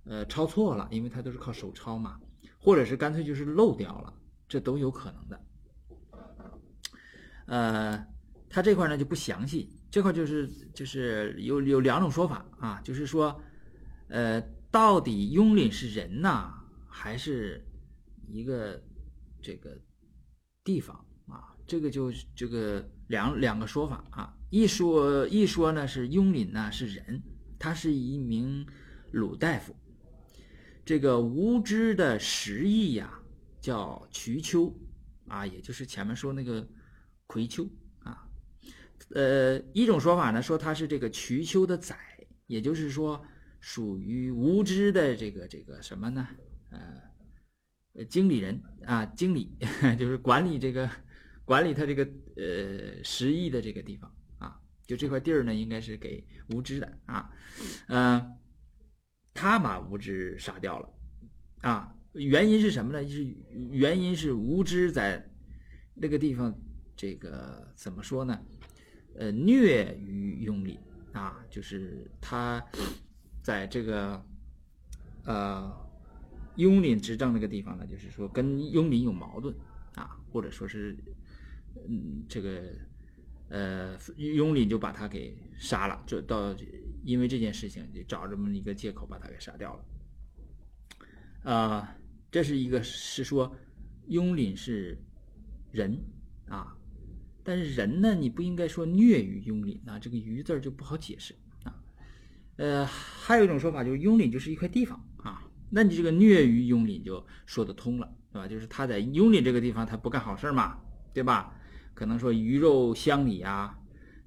[0.05, 2.19] 呃抄错了，因为它都是靠手抄嘛，
[2.59, 4.13] 或者是干脆就是漏掉了，
[4.47, 5.41] 这都有可能的，
[7.47, 8.07] 呃，
[8.49, 9.77] 他这块呢就不详细。
[9.91, 13.43] 这块就是就是有有两种说法啊，就是说，
[14.07, 16.53] 呃，到底雍廪是人呐，
[16.87, 17.61] 还是
[18.29, 18.81] 一个
[19.41, 19.77] 这个
[20.63, 20.95] 地方
[21.27, 21.53] 啊？
[21.67, 24.33] 这个就这个两两个说法啊。
[24.49, 27.21] 一说一说呢是雍廪呢是人，
[27.59, 28.65] 他是一名
[29.11, 29.75] 鲁大夫。
[30.85, 33.19] 这个无知的实意呀
[33.59, 34.73] 叫瞿丘
[35.27, 36.65] 啊，也就是前面说那个
[37.27, 37.67] 葵丘。
[39.14, 41.97] 呃，一种说法呢，说他是这个瞿丘的宰，
[42.47, 43.22] 也就是说
[43.59, 46.28] 属于无知的这个这个什么呢？
[47.93, 49.57] 呃，经理人啊，经理
[49.99, 50.89] 就是管理这个
[51.43, 52.07] 管理他这个
[52.38, 54.57] 呃十亿的这个地方啊，
[54.88, 57.30] 就这块地儿呢，应该是给无知的啊，
[57.88, 58.38] 嗯，
[59.34, 60.89] 他把无知杀掉了
[61.62, 63.05] 啊，原因是什么呢？
[63.05, 63.26] 是
[63.72, 65.30] 原因是无知在
[65.93, 66.57] 那个地方，
[66.95, 68.39] 这个怎么说呢？
[69.16, 70.78] 呃，虐于雍廪
[71.12, 72.66] 啊，就是他
[73.43, 74.24] 在这个
[75.26, 75.72] 呃
[76.55, 79.53] 雍廪执政那个地方呢，就是说跟雍廪有矛盾
[79.95, 80.97] 啊，或者说是
[81.88, 82.74] 嗯这个
[83.49, 86.55] 呃雍廪就把他给杀了，就到
[87.03, 91.51] 因为这件事情就找这么一个借口把他给杀掉了。
[91.51, 91.97] 啊，
[92.32, 93.53] 这是一个是说
[94.07, 94.97] 雍廪是
[95.72, 96.01] 人
[96.47, 96.78] 啊。
[97.43, 101.33] 但是人呢，你不应该说虐于雍廪啊，这个“于”字就不好解释
[101.63, 101.73] 啊。
[102.57, 108.47] 呃，还有一种说法就是雍廪就是一块地方啊，那你这个虐于雍廪就说得通了，对吧？
[108.47, 110.77] 就是他在雍廪这个地方他不干好事嘛，
[111.13, 111.55] 对吧？
[111.93, 113.75] 可能说鱼肉乡里啊，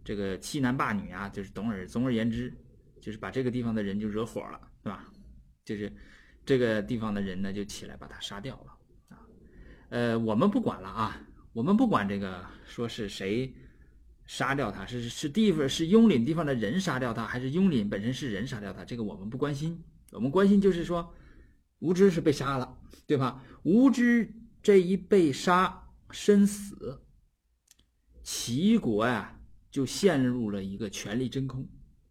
[0.03, 2.53] 这个欺男霸女啊，就是总而总而言之，
[3.01, 5.05] 就是把这个地方的人就惹火了，对吧？
[5.65, 5.93] 就是
[6.45, 9.23] 这个地方的人呢就起来把他杀掉了啊。
[9.91, 11.21] 呃，我们不管了啊。
[11.55, 13.55] 我们不管这个，说是谁
[14.27, 19.81] 杀掉他，是是地方是雍廪地方的人杀掉他，还是雍廪本身是人杀掉他，这个我们不关心。
[20.11, 21.15] 我们关心就是说，
[21.79, 22.77] 无知是被杀了，
[23.07, 23.41] 对吧？
[23.63, 24.35] 无知
[24.65, 27.01] 这一被杀身死，
[28.25, 29.41] 齐国呀
[29.71, 31.69] 就陷入了一个权力真空，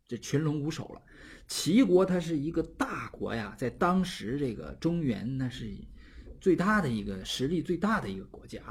[0.07, 1.01] 这群龙无首了。
[1.49, 5.69] 齐国它是一个大国呀，在当时这个中原那是
[6.39, 8.61] 最大的一个实力最大的一个国家。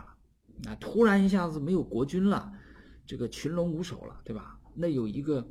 [0.64, 2.52] 那突然一下子没有国君了，
[3.06, 4.58] 这个群龙无首了，对吧？
[4.74, 5.46] 那有一个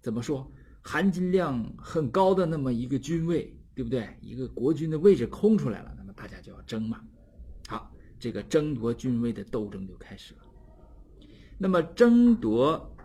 [0.00, 0.50] 怎么说
[0.82, 4.08] 含金量很高的那么一个君位，对不对？
[4.20, 7.00] 一个国君的位置空出来了，那么大家就要争嘛。
[7.68, 10.40] 好，这个争夺君位的斗争就开始了。
[11.58, 12.96] 那么争夺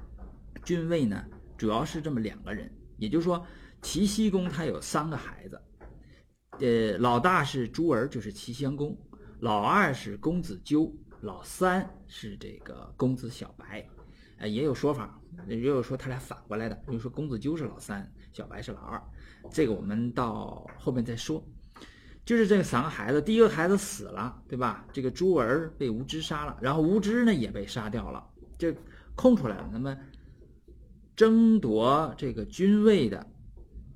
[0.64, 1.26] 君位呢，
[1.58, 3.46] 主要是这么两个人，也就是说，
[3.82, 5.62] 齐僖公他有三个孩子，
[6.60, 8.96] 呃，老大是朱儿，就是齐襄公；
[9.40, 13.88] 老二是公子纠，老三是这个公子小白。
[14.38, 19.02] 呃，也有说法，也有说他俩反过来的，比如说公子纠是老三，小白是老二。
[19.52, 21.44] 这个我们到后面再说。
[22.24, 24.86] 就是这三个孩子，第一个孩子死了，对吧？
[24.94, 28.24] 这个朱儿被无知杀了，然后无知呢也被杀掉了，
[28.58, 28.76] 这
[29.16, 29.70] 空出来了。
[29.72, 29.98] 那么
[31.16, 33.28] 争夺这个君位的，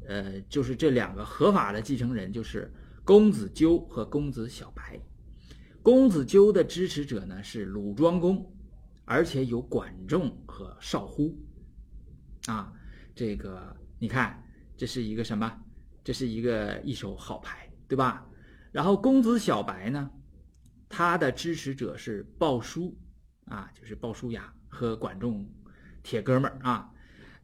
[0.07, 2.71] 呃，就是这两个合法的继承人，就是
[3.03, 4.99] 公子纠和公子小白。
[5.86, 8.52] 公子纠的支持者呢是鲁庄公，
[9.06, 11.38] 而且有管仲和少乎。
[12.48, 12.74] 啊，
[13.14, 14.44] 这个你看，
[14.76, 15.62] 这是一个什么？
[16.04, 17.70] 这是一个一手好牌。
[17.88, 18.28] 对吧？
[18.72, 20.10] 然后公子小白呢，
[20.90, 22.98] 他的支持者是鲍叔
[23.46, 25.48] 啊，就是鲍叔牙和管仲
[26.02, 26.92] 铁哥们儿啊。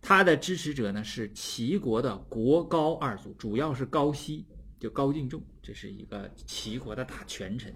[0.01, 4.47] 他的支持者呢是齐国的国高二族，主要是高息，
[4.79, 7.71] 就高敬重，这是一个齐国的大权臣。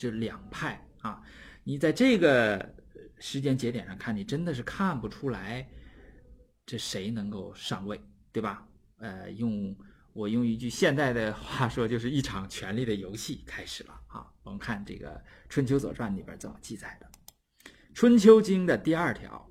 [0.00, 1.22] 这两派啊，
[1.62, 2.74] 你在这个
[3.18, 5.68] 时间节点上看，你真的是看不出来
[6.64, 8.00] 这谁能够上位，
[8.32, 8.66] 对吧？
[8.96, 9.76] 呃，用。
[10.12, 14.26] 我用一句现代的话说，就是一场权力的游戏开始了啊！
[14.42, 15.14] 我们看这个
[15.48, 17.06] 《春秋左传》里边怎么记载的，
[17.94, 19.48] 《春秋经》的第二条：“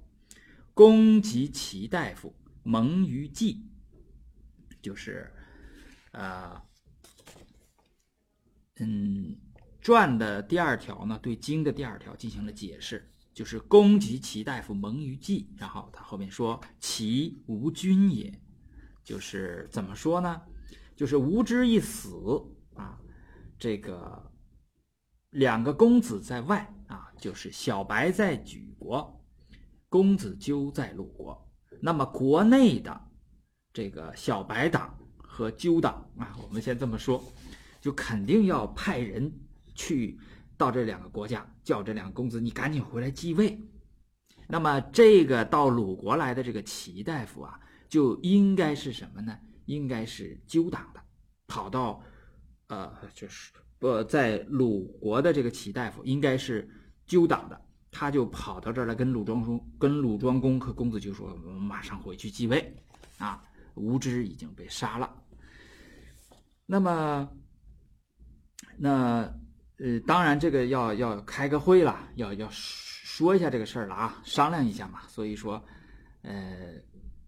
[0.76, 3.66] 公及齐大夫盟于季。”
[4.84, 5.32] 就是，
[6.12, 6.62] 呃，
[8.82, 9.38] 嗯，
[9.90, 18.32] 传的第二条呢，对经的第二条进行了解释，就是“公及齐大夫盟于季”，然后他后面说：“齐无君也。”
[19.04, 20.40] 就是怎么说呢？
[20.96, 22.12] 就是无知一死
[22.76, 23.00] 啊，
[23.58, 24.32] 这个
[25.32, 29.20] 两个公子在外啊，就是小白在举国，
[29.90, 31.50] 公子纠在鲁国。
[31.82, 33.02] 那么国内的
[33.74, 37.24] 这个小白党和纠党啊，我们先这么说，
[37.82, 39.34] 就肯定要派人
[39.80, 40.20] 去
[40.58, 43.58] 到这两个国家，叫这两个公子你赶紧回来继位。
[44.48, 47.60] 那么这个到鲁国来的这个齐大夫啊。
[47.90, 49.36] 就应该是什么呢？
[49.66, 51.02] 应该是纠党的，
[51.48, 52.00] 跑到，
[52.68, 56.70] 呃，就是不在鲁国的这个齐大夫应该是
[57.08, 57.60] 纠党的，
[57.90, 62.76] 他就跑到这儿来跟鲁庄公、跟鲁庄公和公子纠说：“我们马上回去继位。”
[63.18, 65.12] 啊，无知已经被杀了。
[66.68, 67.28] 那么，
[68.78, 69.34] 那
[69.80, 75.02] 呃，当然这个要要开个会了，要要说一下这个事儿了啊，商量一下嘛。
[75.08, 75.64] 所以说，
[76.22, 76.74] 呃。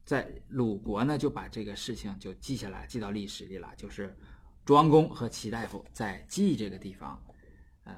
[0.03, 3.71] 在鲁国呢，就把这个事情就记下来，记到历史里了。
[3.77, 4.13] 就是
[4.65, 7.17] 庄公和齐大夫在季这个地方，
[7.85, 7.93] 呃，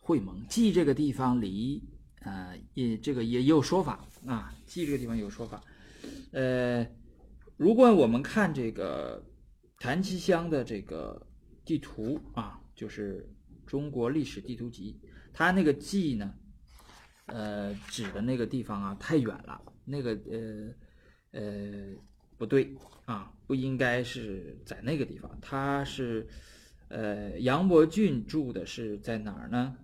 [0.00, 0.42] 会盟。
[0.48, 1.82] 季这个地方离，
[2.20, 4.54] 呃，也这个也有说法啊。
[4.64, 5.62] 季这个地方有说法，
[6.30, 6.86] 呃，
[7.58, 9.22] 如果我们看这个
[9.78, 11.20] 谭其乡的这个
[11.66, 13.28] 地图啊，就是
[13.72, 15.00] 中国历史地图集，
[15.32, 16.34] 它那个季呢，
[17.24, 20.74] 呃，指的那个地方啊，太远了，那个呃。
[21.34, 21.94] 呃，
[22.36, 25.38] 不对啊，不应该是在那个地方。
[25.40, 26.28] 他是，
[26.88, 29.74] 呃，杨伯峻住的是在哪儿呢？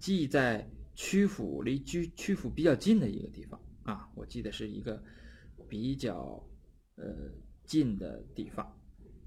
[0.00, 4.10] 即在曲阜，离曲曲阜比较近的一个地方啊。
[4.16, 5.00] 我记得是一个
[5.68, 6.44] 比较
[6.96, 7.14] 呃
[7.64, 8.76] 近的地方。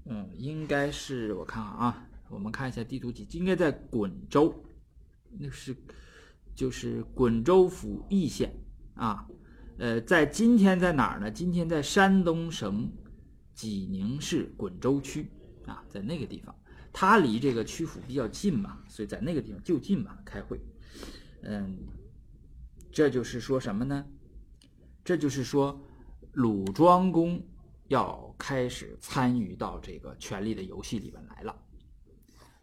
[0.04, 4.54] 嗯，应该是我看看啊，我们看一下地图题，应该在滚州，
[5.38, 5.76] 那是
[6.54, 8.52] 就是滚州府易县
[8.94, 9.26] 啊。
[9.78, 11.30] 呃，在今天在哪儿呢？
[11.30, 12.90] 今天在山东省
[13.54, 15.30] 济宁市滚州区
[15.66, 16.54] 啊，在那个地方，
[16.92, 20.58] 它离这个曲阜比较近嘛，所以在那个地方就近嘛开会。
[21.42, 21.78] 嗯，
[22.90, 24.04] 这就是说什么呢？
[25.04, 25.78] 这就是说
[26.32, 27.40] 鲁庄公
[27.88, 31.54] 要开始参与到这个权力的游戏里面来了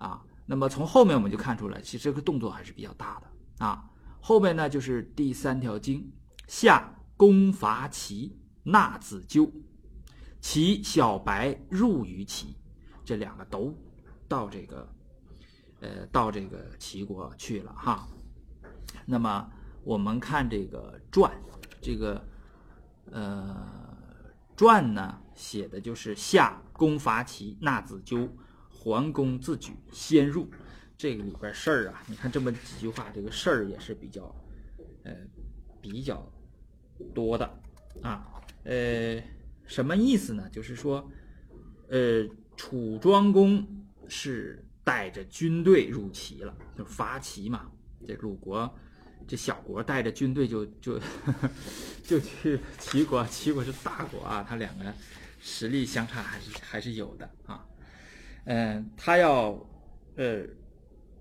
[0.08, 0.22] 啊。
[0.46, 3.90] 那么从后面我们就看出来，其实这个动作还是比较大的啊。
[4.20, 6.12] 后面呢就是第三条经
[6.48, 6.96] 下。
[7.16, 9.50] 攻伐齐，纳子纠，
[10.42, 12.58] 齐小白入于齐，
[13.06, 13.74] 这两个都
[14.28, 14.94] 到这个，
[15.80, 18.08] 呃，到这个齐国去了哈。
[19.06, 19.48] 那么
[19.84, 21.32] 我们看这个传，
[21.80, 22.22] 这个
[23.12, 23.56] 呃
[24.58, 28.28] 传呢写的就是夏攻伐齐，纳子纠，
[28.84, 30.48] 桓公自举，先入。
[30.98, 34.24] 这个里边事儿啊，你看这么几句话，这个事儿也是比较，
[35.04, 35.16] 呃，
[35.82, 36.30] 比较。
[37.14, 37.60] 多的
[38.02, 39.22] 啊，呃，
[39.66, 40.48] 什么意思呢？
[40.52, 41.12] 就是说，
[41.90, 42.26] 呃，
[42.56, 43.66] 楚庄公
[44.08, 47.70] 是带着军队入齐了，就伐齐嘛。
[48.08, 48.72] 这鲁国
[49.28, 51.00] 这小国带着军队就就
[52.06, 54.94] 就去齐国，齐国是大国啊，他两个
[55.42, 57.66] 实力相差还是还是有的啊。
[58.46, 59.52] 嗯，他要
[60.16, 60.46] 呃，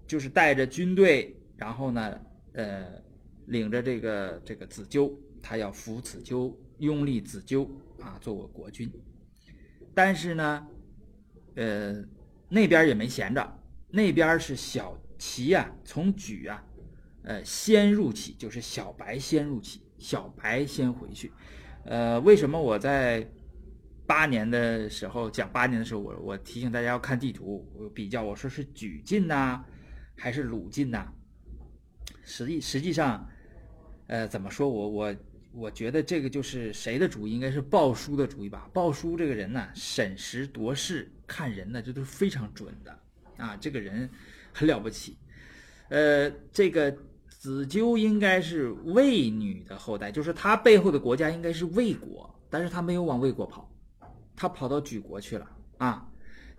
[0.06, 2.20] 就是带着军队，然后呢，
[2.54, 3.02] 呃，
[3.46, 7.70] 领着这个这个子纠，他要扶子纠，拥立子纠
[8.00, 8.90] 啊，做我国君。
[9.94, 10.66] 但是呢，
[11.54, 12.04] 呃，
[12.48, 13.58] 那边也没闲着，
[13.90, 16.64] 那边是小齐啊，从莒啊。
[17.24, 21.30] 呃，先入齐就是小白先入齐，小白先回去。
[21.84, 23.24] 呃，为什么我在
[24.12, 29.64] 八年的时候讲八年的时候，我我提醒大家要看地图，我比较，我说是莒晋呐，
[30.14, 31.10] 还是鲁晋呐？
[32.22, 33.26] 实际实际上，
[34.08, 35.16] 呃，怎么说我我
[35.54, 38.68] 我觉得这个就是谁的主意，应该是鲍叔的主意吧？
[38.74, 42.98] 鲍叔这个人呢，审时度势，看人呢，这都是非常准的
[43.38, 44.06] 啊，这个人
[44.52, 45.16] 很了不起。
[45.88, 46.94] 呃，这个。
[47.42, 53.68] 子纠应该是魏女的后代，就是他背后的国家应该是魏国，但是他没有往魏国跑，
[54.36, 56.06] 他跑到莒国去了啊，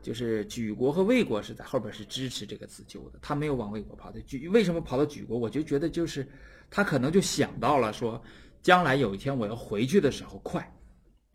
[0.02, 4.22] 就是莒国和魏国是在后边是支持这个子纠的，他没有往魏国跑的。
[4.22, 5.38] 莒为什么跑到莒国？
[5.38, 6.28] 我就觉得就是
[6.70, 8.22] 他可能就想到了说，
[8.62, 10.74] 将来有一天我要回去的时候快，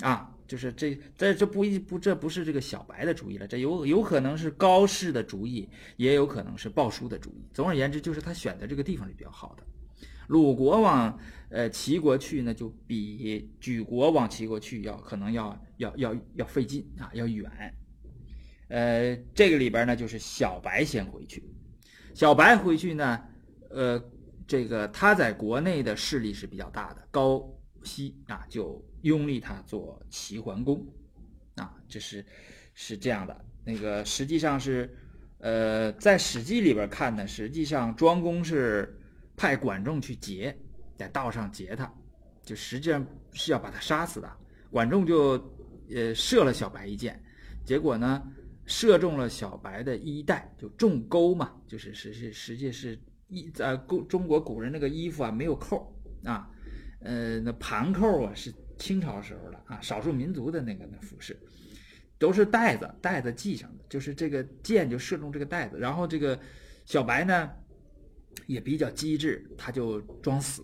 [0.01, 0.35] 啊。
[0.49, 5.69] 就是这，这这不一不，这不是这个小白的主意了，这有有可能是高氏的主意，
[5.99, 7.47] 也有可能是鲍叔的主意。
[7.53, 9.63] 总而言之，就是他选的这个地方是比较好的。
[10.27, 11.19] 鲁国往
[11.51, 17.75] 呃齐国去呢，就比莒国往齐国去要可能要要要要费劲啊，要远。
[18.69, 21.43] 呃，这个里边呢，就是小白先回去。
[22.15, 23.21] 小白回去呢，
[23.71, 24.03] 呃，
[24.47, 27.49] 这个他在国内的势力是比较大的，高
[27.83, 28.85] 息啊就。
[29.03, 30.85] 拥立他做齐桓公，
[31.55, 32.27] 啊，这是
[32.75, 33.45] 是这样的。
[33.65, 34.93] 那个实际上是，
[35.39, 38.99] 呃，在《史记》里边看呢，实际上庄公是
[39.37, 40.59] 派管仲去劫，
[40.99, 41.91] 在道上劫他，
[42.43, 44.31] 就实际上是要把他杀死的。
[44.71, 45.33] 管仲就
[45.95, 47.19] 呃射了小白一箭，
[47.65, 48.23] 结果呢
[48.67, 55.91] 射中了小白的衣带，就中钩嘛，就是实是实际是衣呃古中国古人那个衣服啊没有扣
[56.25, 56.51] 啊，
[57.01, 58.53] 呃那盘扣啊是。
[58.79, 61.37] 清朝时候的啊，少数民族的那个那服饰，
[62.17, 66.39] 都是带子带子系上的，就是这个箭就射中这个带子，然后这个
[66.85, 67.51] 小白呢
[68.47, 70.63] 也比较机智，他就装死。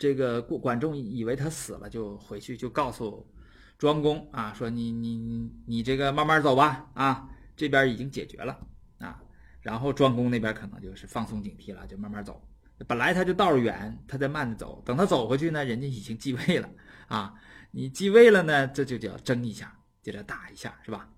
[0.00, 3.26] 这个管仲以为他死了，就回去就告诉
[3.76, 8.58] 庄公啊，说你你你这个慢慢走吧啊，这边已经解决了
[8.98, 9.22] 啊。
[9.60, 12.42] 然后庄公那边可能就是放松警惕了，就慢慢走。
[12.88, 14.82] 本来他就道远，他再慢着走。
[14.86, 16.70] 等他走回去呢，人家已经继位了
[17.08, 17.34] 啊！
[17.72, 21.10] 你继位了呢，这就叫争一下，就得打一下，是吧？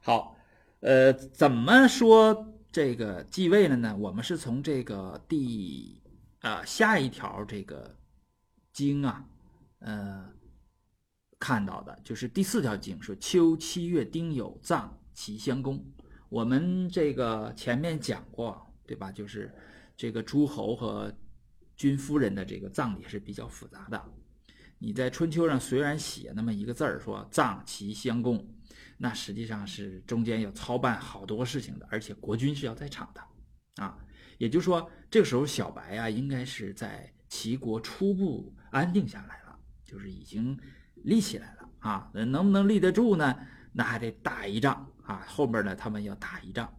[0.00, 0.34] 好，
[0.80, 3.94] 呃，怎么说这个继位了呢？
[3.98, 5.97] 我们是从这个第
[6.48, 7.96] 啊下一条这个
[8.72, 9.28] 经啊，
[9.80, 10.32] 呃
[11.38, 15.84] 看到的，就是第四条经说秋七月丁酉葬齐襄公。
[16.28, 19.12] 我们这个前面讲过，对吧？
[19.12, 19.54] 就是。
[20.00, 21.12] 这个诸侯和
[21.74, 24.00] 君夫人的这个葬礼是比较复杂的。
[24.78, 28.48] 你在春秋上虽然写那么一个字儿说葬齐襄公，
[28.96, 33.98] 那实际上是中间要操办好多事情的，而且国君是要在场的啊。
[34.38, 40.58] 也就是说，这个时候小白啊，应该是在齐国初步安定下来了，就是已经
[40.94, 42.10] 立起来了啊。
[42.12, 43.34] 能不能立得住呢？
[43.72, 45.24] 那还得打一仗啊。
[45.26, 46.72] 后面呢，他们要打一仗。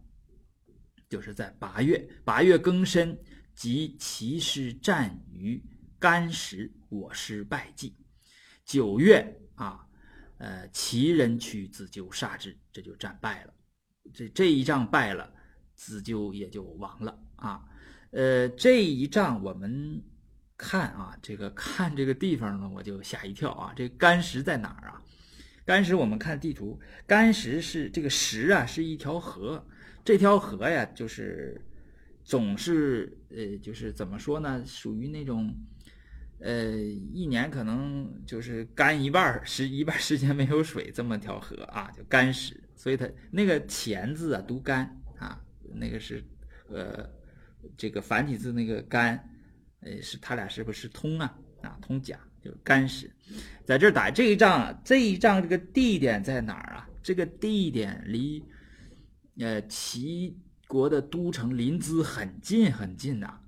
[1.08, 3.18] 就是在八月，八月庚申，
[3.56, 5.60] 即齐师战于
[5.98, 7.96] 干石，我师败绩。
[8.64, 9.84] 九月啊，
[10.38, 13.54] 呃，齐人取子纠杀之，这就战败了。
[14.14, 15.32] 这这一仗败了，
[15.74, 17.66] 子纠也就亡了啊。
[18.10, 20.02] 呃，这一仗我们
[20.56, 23.72] 看啊，这个看这个地方呢，我就吓一跳啊。
[23.74, 25.02] 这干石在哪儿啊？
[25.64, 29.64] 干石，我们看地图，干石是这个石啊，是一条河。
[30.04, 31.60] 这条河呀，就是
[32.24, 35.54] 总是呃，就是怎么说呢，属于那种
[36.40, 42.60] 呃，一年可能就是干一半时一半时间没有水这么条河啊，叫干石。
[42.74, 45.40] 所以它那个钱字啊，读干啊，
[45.74, 46.24] 那个是
[46.68, 47.08] 呃，
[47.76, 49.16] 这个繁体字那个干，
[49.80, 51.38] 呃，是他俩是不是通啊？
[51.62, 53.10] 啊，通假，就是干石。
[53.64, 56.88] 在这打这一仗，这一仗这个地点在哪儿啊？
[57.02, 58.42] 这个地点离。
[59.38, 60.36] 呃，齐
[60.68, 63.40] 国的都城临淄很近很近呐，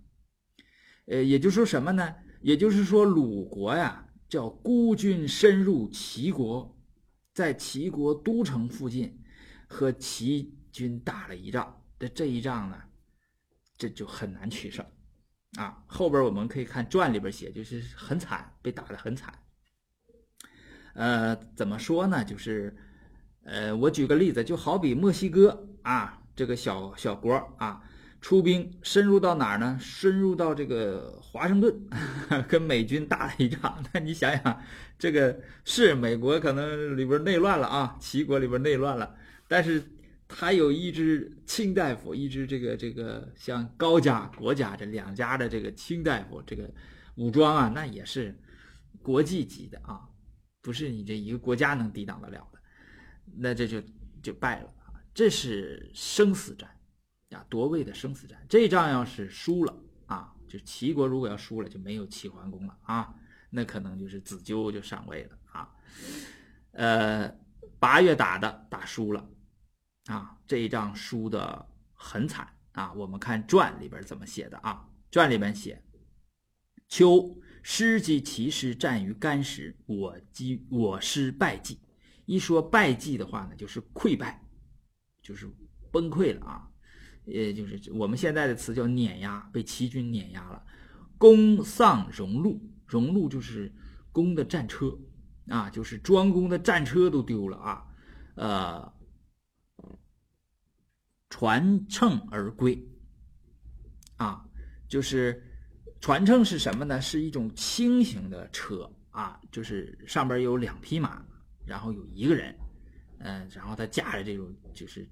[1.05, 2.15] 呃，也就是说什么呢？
[2.41, 6.75] 也就是说鲁国呀，叫孤军深入齐国，
[7.35, 9.15] 在齐国都城附近
[9.69, 11.79] 和齐军打了一仗。
[11.99, 12.83] 这这一仗呢，
[13.83, 14.87] 这就很难取胜
[15.59, 15.83] 啊。
[15.89, 19.35] 后边我们可以看传里边写，就是很惨，被打得很惨。
[20.95, 22.25] 呃，怎么说呢？
[22.25, 22.77] 就是，
[23.43, 27.83] 呃，我举个例子，就好比墨西哥啊，这个小小国啊，
[28.21, 29.77] 出兵深入到哪儿呢？
[29.81, 31.75] 深入到这个华盛顿，
[32.47, 33.83] 跟美军打了一仗。
[33.93, 34.63] 那你想想，
[34.97, 39.17] 这个是美国可能里边内乱了啊，齐国里边内乱了，
[39.49, 39.83] 但是
[40.33, 46.69] 还有一支清大夫，一支这个这个像高家、国家这两家的这个清大夫，这个
[47.17, 48.37] 武装啊，那也是
[49.03, 50.09] 国际级的啊。
[50.63, 52.59] 不是你这一个国家能抵挡得了的，
[53.37, 53.83] 那这就
[54.23, 54.95] 就败了啊！
[55.13, 56.71] 这是生死战
[57.31, 58.39] 啊，夺位的生死战。
[58.49, 59.77] 这仗要是输了
[60.07, 63.13] 啊，就齐国如果要输了，就没有齐桓公了啊，
[63.51, 65.69] 那可能就是子纠就上位了啊。
[66.71, 67.37] 呃，
[67.81, 69.29] 八月打的打输了
[70.07, 72.93] 啊，这一仗输的很惨啊。
[72.93, 74.89] 我们看传里边怎么写的啊？
[75.11, 75.83] 传里边写
[76.89, 77.39] 秋。
[77.65, 81.79] 师及其师战于干时，我击我师败绩。
[82.27, 84.45] 一说败绩的话呢，就是溃败，
[85.23, 85.49] 就是
[85.93, 86.69] 崩溃了啊！
[87.25, 90.61] 也就是我们现在的词叫碾压，被齐军碾压了。
[91.19, 93.73] 攻丧荣禄，荣禄就是
[94.11, 94.99] 攻的战车
[95.47, 97.87] 啊，就是庄公的战车都丢了啊。
[98.35, 98.93] 呃，
[101.33, 102.79] 传乘而归
[104.17, 104.45] 啊，
[104.87, 105.43] 就是。
[105.99, 107.01] 传乘是什么呢？
[107.01, 111.25] 是一种轻型的车啊，就是上边有两匹马，
[111.65, 112.53] 然后有一个人，
[113.21, 115.09] 嗯，然后他驾着这种就是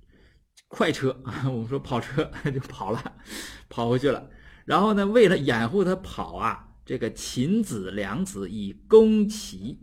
[0.66, 3.16] 快车啊， 我们说跑车 就跑了，
[3.70, 4.28] 跑回去了。
[4.64, 9.78] 然后呢，为了掩护他跑啊，这个秦子、良子以弓骑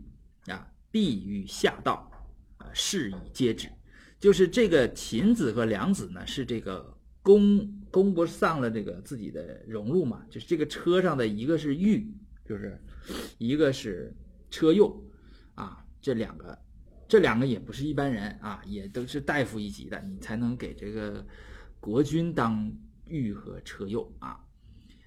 [0.48, 2.10] 啊，避于下道
[2.58, 3.66] 啊，是以接止。
[4.20, 6.94] 就是这个秦子和梁子呢，是这个。
[7.20, 10.24] 公公不是丧了这个自己的荣禄嘛？
[10.30, 12.10] 就是这个车上的一个是御，
[12.42, 12.80] 就是
[13.36, 14.10] 一个是
[14.50, 14.98] 车右，
[15.54, 16.58] 啊，这两个，
[17.06, 21.26] 这两个也不是一般人啊，也都是大夫一级的，你才能给这个
[21.80, 22.72] 国君当
[23.08, 24.40] 御和车右啊。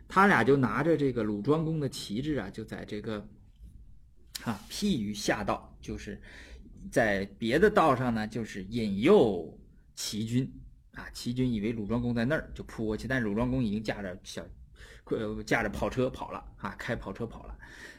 [0.08, 3.28] 他俩就拿着这个鲁庄公的旗帜啊，就在这个
[4.44, 6.22] 啊辟于下道，就是
[6.90, 9.60] 在别的道上呢，就是引诱
[9.96, 10.52] 齐军。
[10.94, 11.08] 啊！
[11.14, 13.08] 齐军以为鲁庄公在那儿，就扑过去。
[13.08, 14.46] 但鲁庄公已经驾着小，
[15.06, 17.58] 呃，驾着跑车跑了啊，开跑车跑了。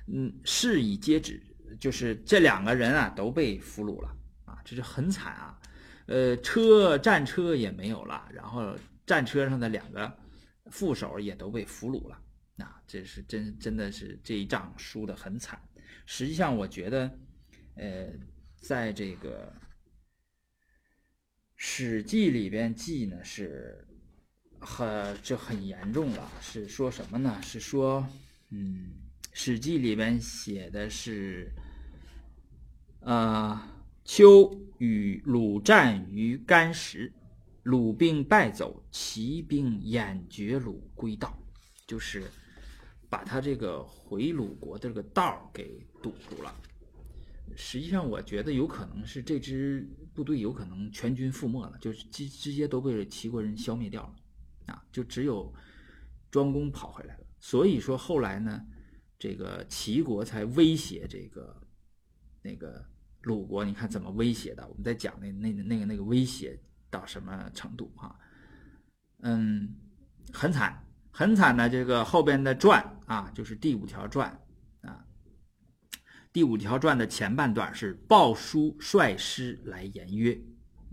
[0.08, 1.42] 嗯，事已皆止，
[1.80, 4.14] 就是这两个人啊都被俘虏了
[4.44, 5.58] 啊，这是很惨啊。
[6.04, 8.76] 呃，车战车也没有了，然后
[9.06, 10.14] 战车上的两个
[10.66, 12.18] 副手也都被俘虏了
[12.58, 15.58] 啊，这是真真的是这一仗输得很惨。
[16.04, 17.10] 实际上，我觉得，
[17.76, 18.08] 呃，
[18.62, 19.52] 在这个。
[21.64, 23.86] 《史记》里边记呢是
[24.58, 27.40] 很这很严重了，是说什么呢？
[27.40, 28.04] 是说，
[28.50, 28.90] 嗯，
[29.32, 31.52] 《史记》里边写的是，
[32.98, 33.62] 呃，
[34.04, 37.12] 秋与鲁战于干石，
[37.62, 41.38] 鲁兵败走，齐兵掩绝鲁归道，
[41.86, 42.28] 就是
[43.08, 46.52] 把他这个回鲁国的这个道给堵住了。
[47.56, 55.52] 实际上，我觉得有可能是这支部队有可能全军覆没了，就是直直接都被齐国人消灭掉了，啊，就只有
[56.30, 57.26] 庄公跑回来了。
[57.40, 58.64] 所以说后来呢，
[59.18, 61.60] 这个齐国才威胁这个
[62.42, 62.84] 那个
[63.22, 63.64] 鲁国。
[63.64, 64.66] 你看怎么威胁的？
[64.68, 66.58] 我们在讲那那那个那个威胁
[66.90, 68.16] 到什么程度啊？
[69.20, 69.74] 嗯，
[70.32, 71.68] 很惨，很惨的。
[71.68, 74.38] 这个后边的传啊，就是第五条传。
[76.32, 80.32] 第五条传的前半段是鲍叔率师来言曰：“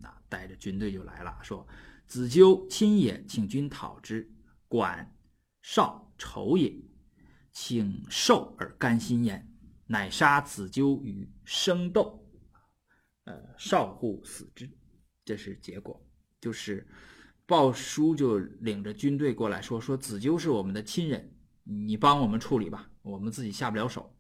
[0.04, 1.66] 啊，带着军队就来了，说
[2.06, 4.30] 子纠亲也，请君讨之。
[4.68, 5.16] 管
[5.62, 6.76] 少仇也，
[7.54, 9.50] 请受而甘心焉。
[9.88, 12.24] 乃杀子纠于生斗，
[13.24, 14.70] 呃，少户死之。
[15.24, 16.06] 这是结果，
[16.42, 16.88] 就是
[17.46, 21.34] 鲍叔就领着军队过来说：说子纠是我们的亲人，
[21.64, 24.14] 你帮我们处理吧，我们自己下不了手。”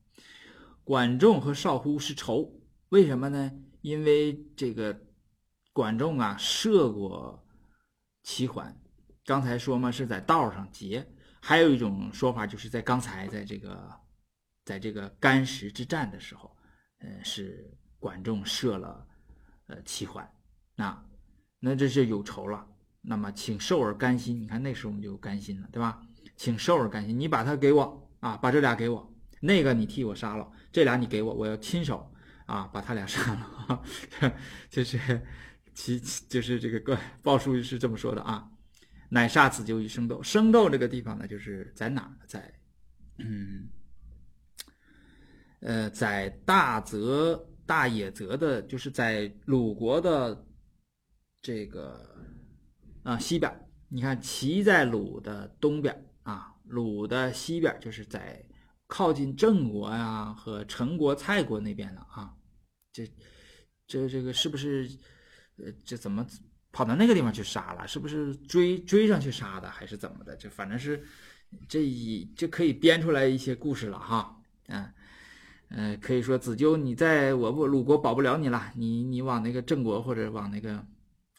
[0.89, 2.51] 管仲和少乎是仇，
[2.89, 3.51] 为什么呢？
[3.81, 4.99] 因为这个
[5.71, 7.45] 管仲啊射过
[8.23, 8.75] 齐桓，
[9.23, 11.07] 刚才说嘛是在道上劫，
[11.39, 13.99] 还有一种说法就是在刚才在这个
[14.65, 16.57] 在这个干石之战的时候，
[17.01, 19.07] 嗯，是管仲射了
[19.67, 20.27] 呃齐桓，
[20.75, 21.05] 那
[21.59, 22.65] 那这是有仇了。
[23.01, 26.01] 那么请受而甘心，你看那时候我们就甘心了，对吧？
[26.35, 29.07] 请受而甘心，你把他给我啊，把这俩给我。
[29.41, 32.11] 那个你替我杀了，这俩你给我，我要亲手
[32.45, 33.83] 啊把他俩杀了，
[34.69, 35.21] 就是
[35.73, 38.49] 其就是这个个鲍叔是这么说的啊，
[39.09, 40.21] 乃杀子纠于生斗。
[40.21, 42.11] 生斗这个地方呢，就是在哪儿？
[42.27, 42.53] 在，
[43.17, 43.69] 嗯，
[45.61, 50.45] 呃，在大泽大野泽的，就是在鲁国的
[51.41, 52.15] 这个
[53.03, 53.51] 啊西边。
[53.91, 58.45] 你看，齐在鲁的东边啊，鲁的西边就是在
[58.89, 62.33] 靠近郑国呀和陈国、蔡国那边了啊。
[62.91, 63.09] 这
[63.87, 64.89] 这这个是不是？
[65.55, 66.25] 呃，这怎么？
[66.71, 70.35] 跑到那个地方去杀了，是不是追追上去杀的，还是怎么的？
[70.35, 71.03] 这反正是
[71.67, 74.39] 这一就可以编出来一些故事了哈。
[74.67, 74.93] 嗯
[75.69, 80.85] 呃，可以说子纠你在我不鲁国保不了你了，你你往那个郑国或者往那个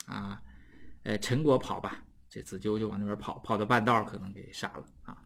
[0.07, 0.43] 啊
[1.05, 2.05] 呃陈国跑吧。
[2.29, 5.17] 这子纠就往那边跑，跑到半道可能给杀了啊。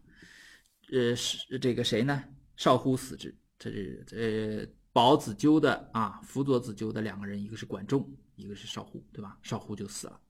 [0.92, 2.24] 呃是这个谁呢？
[2.56, 8.16] 少乎死之，这是呃保子纠的啊，辅佐子纠的两个人，一个是管仲。
[8.36, 9.38] 一个是少乎，对吧？
[9.44, 10.20] 少乎就死了，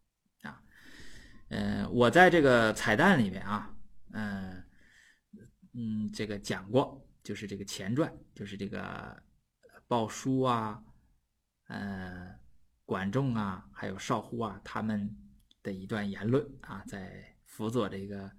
[0.42, 0.62] 啊，
[1.48, 3.74] 呃，我在这个彩蛋里面啊，
[4.12, 4.62] 嗯
[5.72, 9.22] 嗯，这个讲过，就是这个前传，就是这个
[9.88, 10.84] 鲍叔啊，
[11.68, 12.38] 呃，
[12.84, 15.16] 管仲啊，还有少乎啊，他们
[15.62, 18.30] 的一段言论啊，在辅佐这个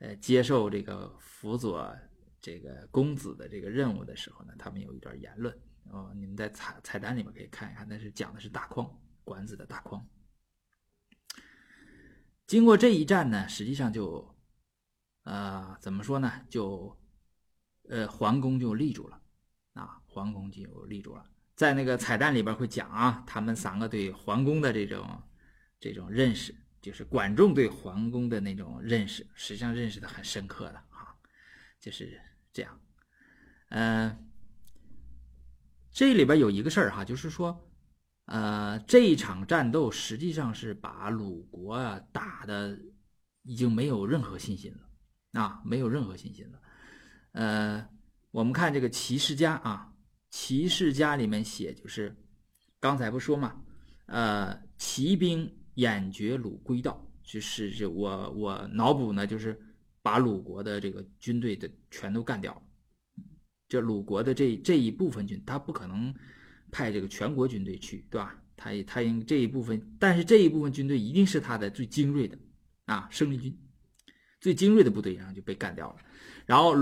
[0.00, 1.96] 呃接受这个辅佐
[2.40, 5.56] 这个公子的这个任务的时候呢，他们有一段言论。
[5.92, 8.88] 哦，你们在彩彩蛋里面可以看一看，那是讲的是大匡
[9.24, 10.06] 管子的大匡。
[12.46, 14.36] 经过这一战呢，实际上就，
[15.24, 16.30] 呃，怎么说呢？
[16.48, 16.96] 就，
[17.88, 19.20] 呃，桓公就立住了，
[19.72, 21.28] 啊，桓公就立住了。
[21.56, 25.22] 在那个彩蛋里边会讲啊，他们三个对桓公的这种
[25.80, 31.14] 这种认识，就是管仲对桓公的那种认识，实际上认识的很深刻的啊，
[31.80, 32.20] 就是
[32.52, 32.80] 这样，
[33.70, 34.26] 嗯。
[35.92, 37.68] 这里边有一个事儿哈，就是说，
[38.26, 42.78] 呃，这一场战斗实际上是把鲁国啊打的
[43.42, 46.62] 已经没有任何信心了啊，没有任何信心了。
[47.32, 47.88] 呃，
[48.30, 49.92] 我们看这个《齐世家》啊，
[50.30, 52.16] 《齐世家》里面写就是
[52.78, 53.60] 刚才不说嘛，
[54.06, 59.58] 呃，齐兵掩绝鲁归道，就是这我我脑补呢，就是
[60.02, 62.62] 把鲁国的这个军队的全都干掉了。
[63.68, 66.14] 这鲁国的这这一部分军，他不可能
[66.70, 68.36] 派这个全国军队去，对吧？
[68.56, 72.36] 他也他应这一部分，但是这一部分军队一定是他的最精锐的
[72.84, 73.56] 啊，生力军，
[74.40, 75.96] 最精锐的部队，然后就被干掉了。
[76.44, 76.74] 然后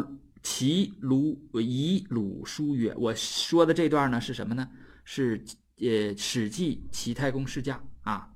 [0.43, 4.69] 齐鲁以鲁书曰：“我说的这段呢是什么呢？
[5.05, 5.45] 是
[5.77, 5.87] 呃
[6.17, 7.77] 《史记·齐太公世家》
[8.11, 8.35] 啊。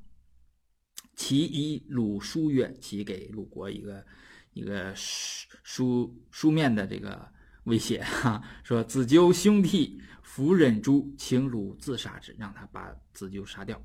[1.22, 4.04] 其以鲁书曰，其给鲁国一个
[4.54, 7.30] 一个书书书面的这个。”
[7.66, 13.80] 威胁哈，说子纠兄弟弗忍诛，请鲁自杀之，让他把子纠杀掉。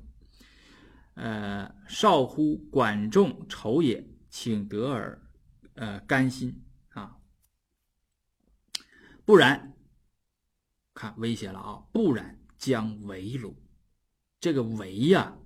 [1.14, 5.22] 呃，少乎管仲仇也，请得尔，
[5.74, 7.18] 呃，甘心啊。
[9.24, 9.76] 不然，
[10.92, 13.56] 看威胁了啊，不然将围鲁。
[14.40, 15.38] 这个围呀，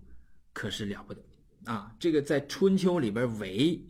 [0.54, 1.22] 可是了不得
[1.64, 1.94] 啊。
[1.98, 3.84] 这个在春秋里边围，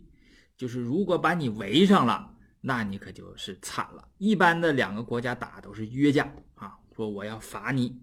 [0.57, 2.31] 就是如果把你围上了。
[2.65, 4.07] 那你可就是惨了。
[4.17, 8.01] 一般的两个国家打都是约架啊，说我要罚你，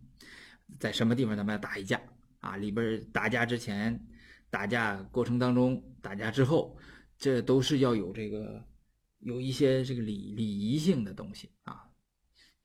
[0.78, 1.98] 在什么地方咱们要打一架
[2.40, 2.58] 啊？
[2.58, 3.98] 里边打架之前、
[4.50, 6.76] 打架过程当中、打架之后，
[7.16, 8.62] 这都是要有这个
[9.20, 11.88] 有一些这个礼礼仪性的东西啊。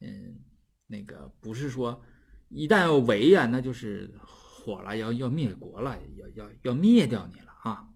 [0.01, 0.37] 嗯，
[0.87, 2.03] 那个不是说
[2.49, 4.13] 一旦要围啊，那就是
[4.65, 7.87] 火了，要要灭国了，要要要灭掉你了啊。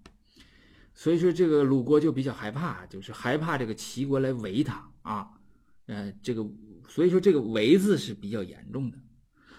[0.94, 5.32] 所以说，这个鲁国就比较害怕，就是害怕这个齐国来围他啊，
[5.88, 6.46] 呃，这个
[6.88, 9.00] 所以说这个围字是比较严重的，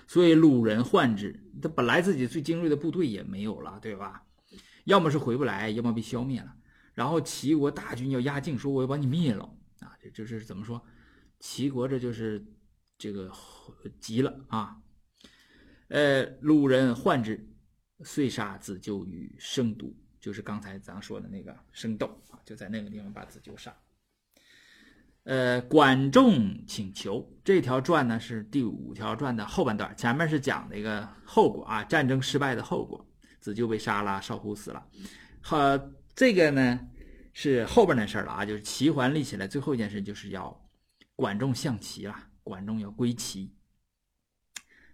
[0.06, 4.22] 所以鲁人患之，他本来自己最精锐的部队也没有了，对吧？
[4.84, 6.54] 要么是回不来，要么被消灭了。
[6.94, 9.44] 然后齐国大军要压境，说我要把你灭了
[9.80, 10.80] 啊，这这是怎么说？
[11.40, 12.44] 齐国这就是
[12.98, 13.32] 这个
[13.98, 14.76] 急了啊，
[15.90, 17.48] 呃，鲁人患之，
[18.04, 19.92] 遂杀子纠于生都。
[20.20, 23.74] 就是刚才咱说的那个生斗啊，就在那个地方把子纠杀。
[25.24, 33.04] 呃，管仲请求这条传呢是第五条传的后半段，前面是讲那个后果啊，战争失败的后果，
[33.40, 34.86] 子纠被杀了，少乎死了。
[35.40, 35.58] 好，
[36.14, 36.88] 这个呢
[37.32, 40.54] 是后边的事了啊，就是齐桓立起来，最后一件事就是要
[41.16, 42.14] 管仲向齐了，
[42.44, 43.52] 管仲要归齐。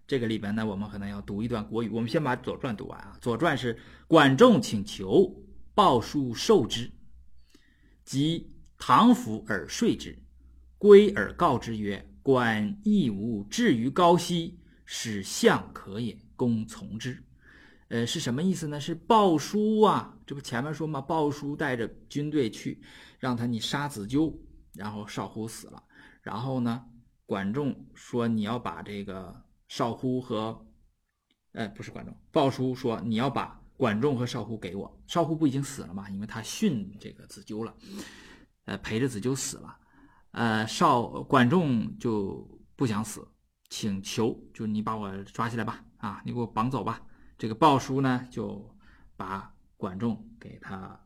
[0.07, 1.89] 这个里边呢，我们可能要读一段国语。
[1.89, 3.77] 我们先把《左传》读完啊，《左传》是
[4.07, 5.35] 管仲请求，
[5.75, 6.89] 鲍叔受之，
[8.05, 10.17] 即唐府而睡之，
[10.77, 17.21] 归而告之曰：“管亦无至于高息，使相可也，公从之。”
[17.89, 18.79] 呃，是什么意思呢？
[18.79, 22.81] 是鲍叔啊，这不前面说嘛，鲍叔带着军队去，
[23.19, 24.33] 让他你杀子纠，
[24.73, 25.83] 然后少乎死了。
[26.21, 26.83] 然后呢，
[27.25, 29.33] 管仲说你要把这个
[29.67, 30.65] 少乎和，
[31.53, 34.99] 呃，不是管仲，鲍叔说你要把管仲和少乎给我。
[35.07, 36.09] 少乎不已经死了嘛？
[36.09, 37.75] 因为他训这个子纠了，
[38.65, 39.77] 呃，陪着子纠死了。
[40.31, 43.27] 呃，少管仲就不想死，
[43.69, 47.01] 请求就你把我抓起来吧，啊，你给我绑走吧。
[47.37, 48.75] 这个鲍叔呢，就
[49.15, 50.99] 把管仲给他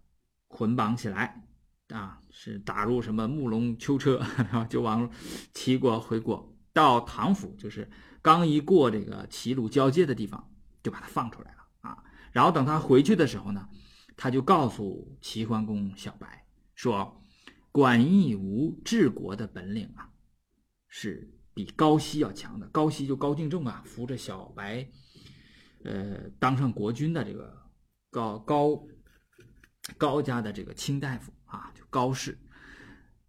[0.47, 1.43] 捆绑起来，
[1.89, 5.09] 啊，是打入什么木龙囚车， 然后就往
[5.53, 7.89] 齐国回国，到唐府，就是
[8.21, 10.51] 刚一过这个齐鲁交界的地方，
[10.83, 12.03] 就把他放出来了啊。
[12.31, 13.67] 然后等他回去的时候呢，
[14.15, 16.45] 他就告诉齐桓公小白
[16.75, 17.23] 说
[17.71, 20.09] ：“管义无治国的本领啊，
[20.87, 22.67] 是比高息要强的。
[22.69, 24.87] 高息就高敬仲啊，扶着小白。”
[25.83, 27.59] 呃，当上国君的这个
[28.11, 28.87] 高高
[29.97, 32.37] 高家的这个卿大夫啊，就高氏，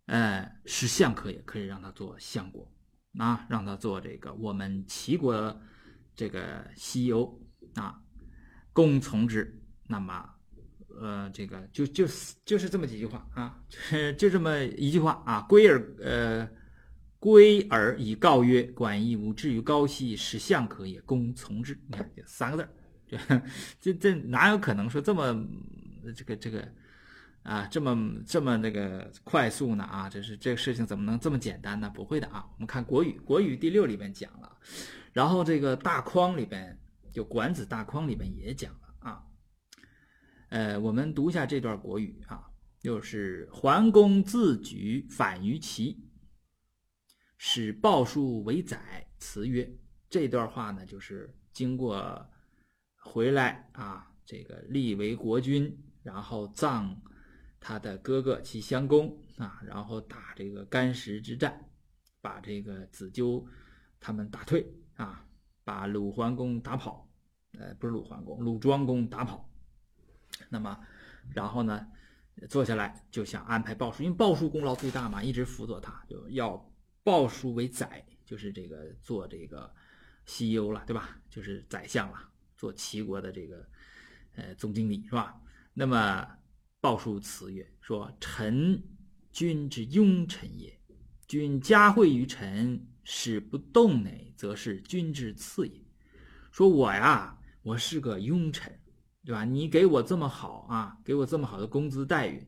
[0.05, 2.70] 呃，是相可也，可以让他做相国
[3.18, 5.60] 啊，让他做这个我们齐国
[6.14, 7.40] 这个西游
[7.74, 8.01] 啊，
[8.72, 9.60] 公从之。
[9.89, 10.28] 那么，
[11.01, 12.06] 呃，这个就就
[12.44, 13.60] 就是这么几句话啊，
[14.16, 16.48] 就这么一句话啊，归而呃。
[17.22, 23.43] 归而以告曰：“管义无至于高息，使相可也，公从之。”你看这三个字儿，
[23.78, 25.32] 这这哪有可能说这么
[26.16, 26.68] 这个这个
[27.43, 29.85] 啊，这么这么那个快速呢？
[29.85, 31.90] 啊，这是这个事情怎么能这么简单呢？
[31.90, 32.47] 不会的啊！
[32.55, 34.59] 我们看《国语》，《国语》第六里边讲了，
[35.12, 36.78] 然后这个大框里边
[37.12, 39.23] 就《管子》大框里边也讲了啊。
[40.51, 42.47] 呃，我们读一下这段《国语》啊，
[42.81, 46.09] 就是桓公自举反于齐。
[47.44, 49.69] 使鲍叔为宰，辞曰
[50.09, 52.24] ：“这段话呢，就是经过
[52.94, 56.97] 回来啊，这个立为国君，然后葬
[57.62, 61.70] 他的哥哥齐襄公啊，然后打这个干石之战，
[62.20, 63.47] 把这个子纠
[64.01, 64.66] 他们打退
[64.97, 65.24] 啊，
[65.64, 67.09] 把鲁桓公打跑，
[67.52, 69.48] 呃，不是鲁桓公，鲁庄公打跑。
[70.51, 70.78] 那么，
[71.32, 71.86] 然后呢，
[72.51, 76.60] 坐下来就想安排鲍叔，因为鲍叔功劳最大嘛，一直辅佐他，就要。”
[77.05, 79.68] 鲍叔为宰，就是这个做这个
[80.24, 81.20] 西游了，对吧？
[81.28, 83.68] 就是宰相了，做齐国的这个
[84.36, 85.34] 呃总经理是吧？
[85.74, 86.24] 那么
[86.82, 88.82] 报书辞曰：“说臣
[89.30, 90.80] 君之庸臣也，
[91.28, 95.80] 君加惠于臣，使不动馁，则是君之次也。
[96.50, 98.76] 说我呀，我是个庸臣，
[99.24, 99.44] 对吧？
[99.44, 102.44] 你给我这么好啊，给我这么好的工资待遇，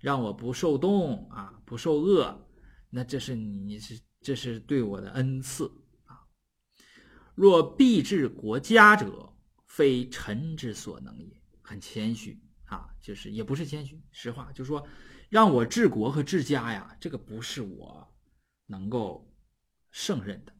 [0.00, 2.44] 让我不受冻啊，不受饿。”
[2.90, 5.70] 那这是你是这是对我的恩赐
[6.06, 6.26] 啊！
[7.36, 9.32] 若必治国家者，
[9.64, 11.40] 非臣之所能也。
[11.62, 14.86] 很谦虚啊，就是也不是谦虚，实话就是说，
[15.28, 18.06] 让我治国和治家呀，这个不是我
[18.66, 19.28] 能够
[19.90, 20.52] 胜任的。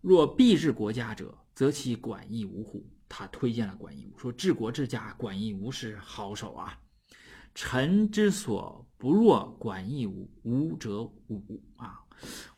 [0.00, 2.84] 若必治国家者，则其管义无乎？
[3.08, 6.78] 他推荐了管义吾，说治国治家，管义吾是好手啊。
[7.54, 12.04] 臣之所不若管义吾，吾者五啊！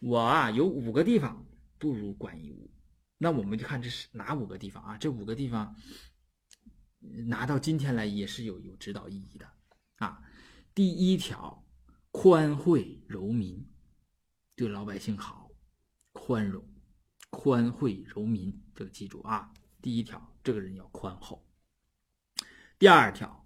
[0.00, 1.46] 我啊有五个地方
[1.78, 2.68] 不如管义吾。
[3.16, 4.96] 那我们就看这是哪五个地方啊？
[4.98, 5.76] 这五个地方
[6.98, 9.48] 拿到今天来也是有有指导意义的
[9.96, 10.22] 啊。
[10.74, 11.64] 第一条，
[12.10, 13.66] 宽惠柔民，
[14.54, 15.50] 对老百姓好，
[16.12, 16.64] 宽容，
[17.30, 19.52] 宽惠柔民，这个记住啊。
[19.80, 21.46] 第一条，这个人要宽厚。
[22.78, 23.44] 第二条。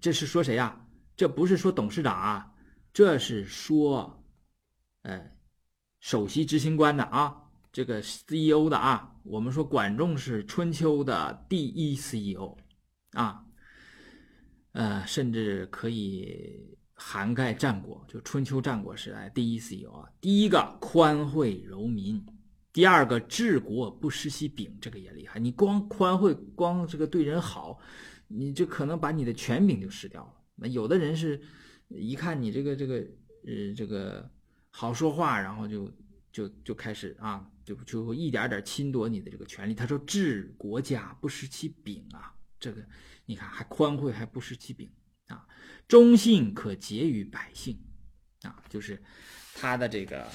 [0.00, 0.86] 这是说谁呀？
[1.16, 2.54] 这不是说董事长啊，
[2.92, 4.24] 这是说，
[5.02, 5.32] 呃，
[5.98, 7.39] 首席执行官的啊，
[7.72, 9.14] 这个 CEO 的啊。
[9.22, 12.56] 我们说管仲是春秋的第一 CEO，
[13.12, 13.44] 啊，
[14.72, 20.08] 呃，甚至可以涵盖战国，就春秋战国时代第一 CEO 啊。
[20.20, 22.24] 第一个宽惠柔民，
[22.72, 25.38] 第二个治国不失其柄，这个也厉害。
[25.38, 27.78] 你光宽惠，光这个对人好。
[28.32, 30.32] 你就可能把你的权柄就失掉了。
[30.54, 31.42] 那有的人是，
[31.88, 32.94] 一看你这个这个
[33.44, 34.30] 呃这个
[34.70, 35.92] 好说话，然后就
[36.30, 39.74] 就就开始啊，就就一点点侵夺你的这个权利。
[39.74, 42.82] 他说治国家不失其柄啊，这个
[43.26, 44.90] 你看还宽惠还不失其柄
[45.26, 45.46] 啊，
[45.86, 47.80] 忠信可结于百姓
[48.42, 49.02] 啊，就是
[49.54, 50.28] 他的这个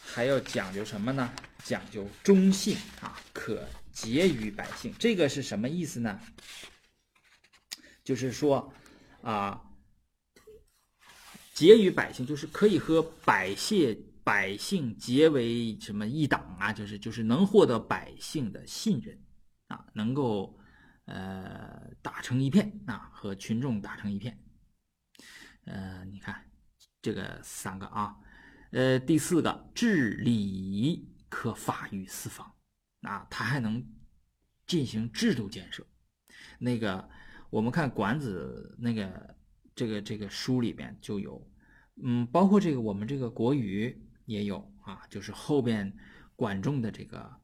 [0.00, 1.32] 还要讲究什么呢？
[1.64, 4.92] 讲究忠信啊，可结于百姓。
[4.98, 6.20] 这个是什么意思呢？
[8.02, 8.74] 就是说，
[9.22, 9.62] 啊，
[11.54, 16.72] 结于百姓，就是可以和百姓百姓结为什么一党啊？
[16.72, 19.18] 就是就是能获得百姓的信任，
[19.68, 20.58] 啊，能够
[21.06, 24.38] 呃打成一片啊，和群众打成一片。
[25.64, 26.44] 呃，你看
[27.00, 28.16] 这个三个啊，
[28.70, 32.52] 呃，第四个治理可法于四方
[33.02, 33.84] 啊，他还能
[34.66, 35.86] 进行制度建设。
[36.58, 37.08] 那个
[37.50, 39.36] 我们看《管子》那个
[39.74, 41.44] 这个这个书里面就有，
[42.02, 45.92] 嗯，包括这个我们这个国语也有啊，就是后边
[46.36, 47.36] 管仲的这个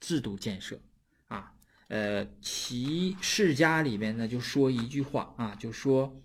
[0.00, 0.80] 制度建设
[1.26, 1.54] 啊，
[1.88, 6.22] 呃，其世家里边呢就说一句话啊，就说，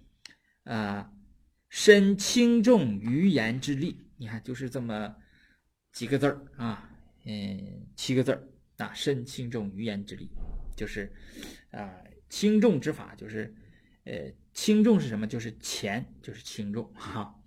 [0.63, 1.11] 呃。
[1.71, 5.15] 身轻重于言之力，你看就是这么
[5.91, 6.89] 几个字儿啊，
[7.25, 10.31] 嗯，七个字儿啊，身轻重于言之力，
[10.75, 11.13] 就是
[11.69, 11.93] 啊，
[12.27, 13.55] 轻重之法就是，
[14.05, 15.27] 呃，轻重是什么？
[15.27, 17.39] 就是钱，就是轻重哈，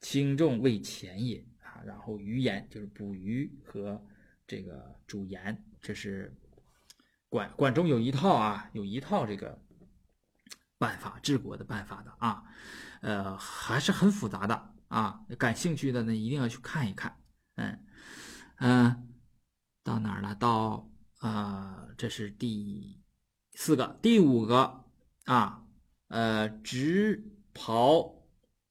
[0.00, 1.46] 轻重为钱也
[1.86, 4.04] 然后鱼言就是捕鱼和
[4.46, 6.34] 这个煮盐，这是
[7.28, 9.60] 管管仲有一套啊，有一套这个
[10.78, 12.44] 办法治国的办法的啊。
[13.00, 15.24] 呃，还是很复杂的啊！
[15.38, 17.16] 感兴趣的呢，一定要去看一看。
[17.54, 17.78] 嗯
[18.56, 19.08] 嗯，
[19.84, 20.34] 到哪儿了？
[20.34, 20.90] 到
[21.20, 23.00] 呃，这是第
[23.52, 24.84] 四个、第五个
[25.26, 25.64] 啊。
[26.08, 28.24] 呃，执袍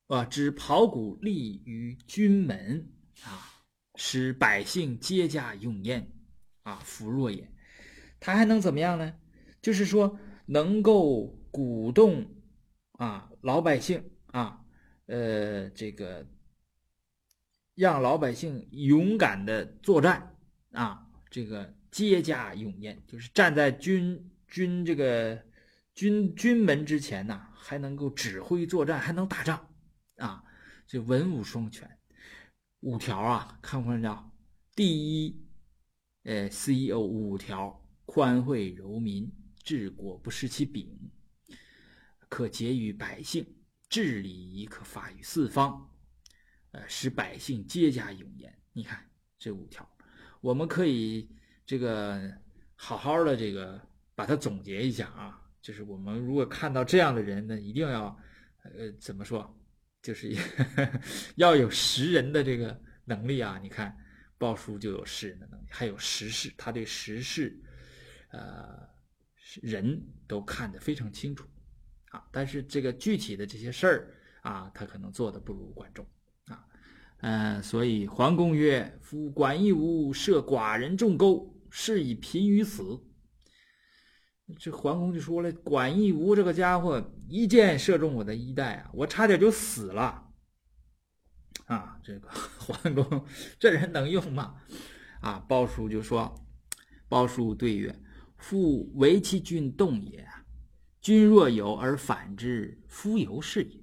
[0.07, 2.91] 啊，执袍鼓立于军门
[3.23, 3.51] 啊，
[3.95, 6.11] 使百姓皆家用焉
[6.63, 7.49] 啊，弗若也。
[8.19, 9.13] 他还能怎么样呢？
[9.61, 12.25] 就是说，能够鼓动
[12.93, 14.03] 啊老百姓。
[14.27, 14.61] 啊，
[15.05, 16.27] 呃，这个
[17.75, 20.35] 让老百姓勇敢的作战
[20.73, 25.41] 啊，这个皆家勇焉，就是站在军军这个
[25.95, 29.73] 军军门之前呢，还能够指挥作战，还能打仗
[30.17, 30.43] 啊，
[30.85, 31.96] 这文武双全。
[32.87, 34.31] 五条啊，看不看着？
[34.73, 35.45] 第一，
[36.23, 39.29] 呃，CEO 五条：宽惠柔民，
[39.61, 40.97] 治国不失其柄，
[42.29, 43.45] 可结于百姓。
[43.89, 45.89] 治理亦可发于四方，
[46.71, 48.57] 呃，使百姓皆家永焉。
[48.71, 49.05] 你看
[49.37, 49.85] 这五条，
[50.39, 51.29] 我们可以
[51.65, 52.39] 这个
[52.75, 53.81] 好好的这个
[54.15, 55.41] 把它总结一下啊。
[55.61, 58.17] 就是我们如果看到这样的人呢，一定要
[58.63, 59.57] 呃怎么说，
[60.07, 60.33] 就是
[61.35, 63.59] 要有识人的这个能力啊。
[63.61, 63.93] 你看
[64.37, 67.61] 鲍叔就有识人的能力，还有时事，他对时事，
[68.29, 68.87] 呃，
[69.61, 71.45] 人都看得非常清楚。
[72.11, 74.13] 啊，但是这个具体的这些事儿
[74.43, 76.07] 啊，他可能做的不如管仲
[76.45, 76.65] 啊，
[77.19, 82.97] 嗯，所以桓公曰：“夫管夷吾射寡人中钩，是以贫于死。”
[84.57, 90.23] 这桓公就说了：“管夷吾这个家伙一箭射中我的衣带啊，我差点就死了。”
[91.67, 93.25] 啊，这个 桓公
[93.59, 94.55] 这人能用吗？
[95.19, 96.33] 啊，鲍叔就说
[97.09, 97.93] ：“鲍叔对曰
[98.37, 100.25] ：‘夫为其君动也。’”
[101.01, 103.81] 君若有而反之，夫犹是也。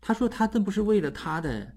[0.00, 1.74] 他说他这不是为了他的，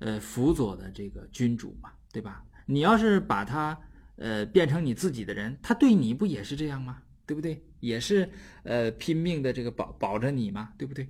[0.00, 2.44] 呃，辅佐的这个君主嘛，对吧？
[2.66, 3.78] 你要是把他，
[4.16, 7.02] 呃，变成你自己的人，他对你不也是这样吗？
[7.28, 7.62] 对不对？
[7.78, 8.28] 也是，
[8.64, 11.08] 呃，拼命的这个保保着你嘛，对不对？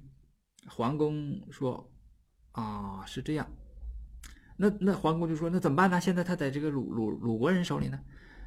[0.66, 1.90] 桓公说，
[2.52, 3.48] 啊，是这样。
[4.56, 6.00] 那那桓公就说，那怎么办呢？
[6.00, 8.00] 现在他在这个鲁鲁鲁国人手里呢？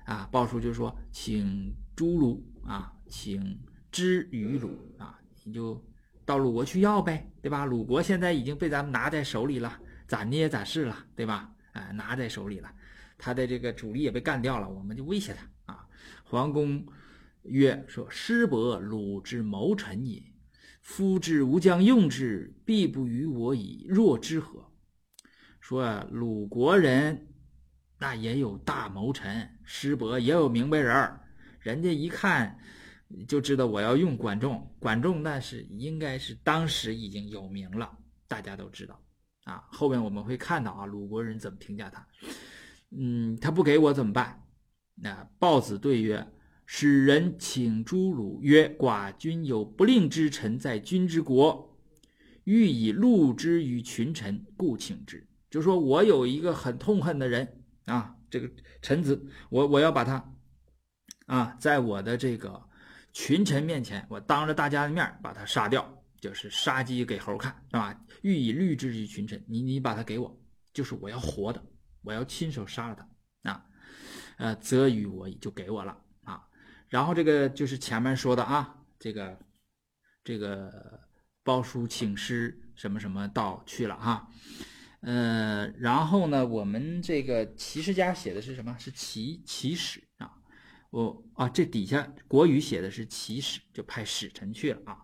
[0.06, 3.58] 啊，鲍叔就说，请诸鲁啊，请。
[3.92, 5.86] 之于鲁啊，你就
[6.24, 7.66] 到鲁国去要呗，对吧？
[7.66, 9.78] 鲁国现在已经被咱们拿在手里了，
[10.08, 11.54] 咋捏咋是了，对吧？
[11.74, 12.74] 哎，拿在手里了，
[13.18, 15.86] 他的这个主力也被干掉了，我们就威胁他啊。
[16.24, 16.86] 桓公
[17.44, 20.22] 曰：“说师伯鲁之谋臣也，
[20.82, 24.72] 夫之吾将用之，必不与我以弱之何？”
[25.60, 27.28] 说鲁国人
[28.00, 31.22] 那也有大谋臣，师伯也有明白人儿，
[31.60, 32.58] 人家一看。
[33.28, 38.98] 就知道我要用管仲，管仲那是应该是当时已经有名了，大家都知道
[39.44, 39.66] 啊。
[39.70, 42.08] 后面我们会看到啊，鲁国人怎么评价他。
[42.92, 44.42] 嗯，他不给我怎么办？
[44.96, 46.26] 那豹子对曰
[46.74, 51.78] ：“使人请诸鲁曰：‘寡君有不令之臣在君之国，
[52.46, 58.50] 欲以戮之于群臣，故请之。’就说我有一个很痛恨的人啊，这个
[58.82, 60.34] 臣子，我我要把他
[61.26, 62.64] 啊，在我的这个。”
[63.12, 68.02] 群臣面前，我当着大家的面把他杀掉，就是杀鸡给猴看，是吧？
[68.22, 70.42] 欲以律之于群臣，你你把他给我，
[70.74, 71.62] 就是我要活的，
[72.02, 73.66] 我要亲手杀了他啊！
[74.38, 76.02] 呃，则与我就给我了。
[76.92, 79.40] 然后这个就是前面说的啊，这个
[80.26, 81.00] 这个
[81.42, 84.28] 包叔请师什么什么道去了哈。
[85.00, 88.76] 呃，然后呢，我们这个齐世家写的是什么？
[88.78, 90.34] 是齐齐史啊。
[90.90, 94.98] 我啊，这底下国语写的是齐使，就派使臣去了啊。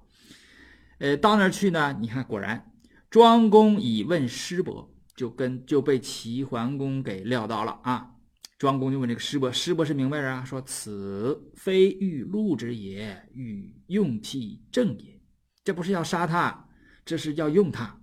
[0.99, 2.69] 呃，到那儿去呢，你看果然，
[3.09, 8.16] 庄公以问师伯，就跟就被齐桓公给撂倒了啊。
[8.57, 15.21] 庄公就问这个师伯，师伯是明白人啊，说此非欲戮之也，欲用其正也。
[15.63, 16.67] 这不是要杀他，
[17.05, 18.01] 这是要用他。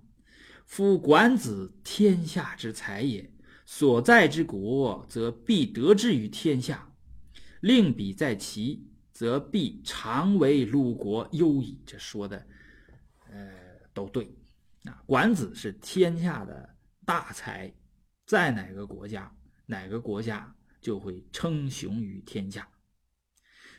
[0.65, 3.29] 夫管子天下之才也，
[3.65, 6.77] 所在之国，则必得之于天下；
[7.59, 11.81] 令彼在齐，则必常为鲁国忧矣。
[11.85, 12.47] 这说的，
[13.29, 13.51] 呃，
[13.93, 14.33] 都对。
[14.85, 16.75] 啊，管子是天下的
[17.05, 17.73] 大才，
[18.25, 19.35] 在哪个国家？
[19.65, 22.67] 哪个国家就会称雄于天下。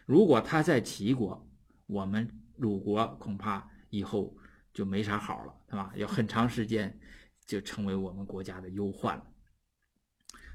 [0.04, 1.48] 如果他在齐国，
[1.86, 4.36] 我们鲁国恐怕以后
[4.72, 5.92] 就没啥好了，对吧？
[5.96, 6.98] 有很长时间
[7.44, 9.26] 就成为我们国家的忧患了。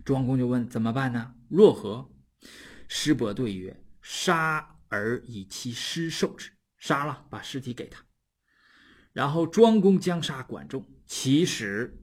[0.04, 1.36] 庄公就问：怎么办呢？
[1.50, 2.12] 若何？
[2.88, 8.04] 师伯对曰：杀而以其尸受之，杀了，把尸体给他。
[9.14, 12.02] 然后庄公将杀管仲，其使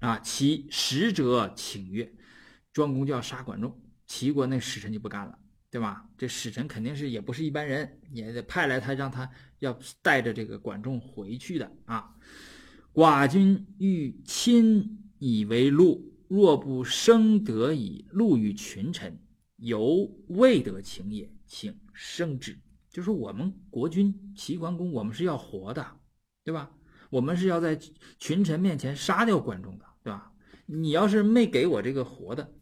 [0.00, 2.12] 啊，其使者请曰。
[2.74, 5.38] 庄公就要杀管仲，齐国那使臣就不干了，
[5.70, 6.06] 对吧？
[6.18, 9.30] 这使臣肯定是也不是一般人，也得派来他，让他
[9.60, 12.14] 要带着这个管仲回去的啊。
[12.92, 19.18] 寡君欲亲以为禄，若不生得以禄于群臣，
[19.56, 22.58] 犹未得情也，请生之。
[22.90, 25.86] 就是我们国君齐桓公，我们是要活的，
[26.44, 26.70] 对吧？
[27.10, 27.78] 我们是要在
[28.18, 30.32] 群臣面前杀掉管仲的，对吧？
[30.66, 32.52] 你要是没给我这个活的。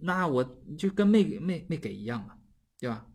[0.00, 0.42] 那我
[0.76, 2.36] 就跟没给没没给一样了，
[2.78, 3.06] 对吧？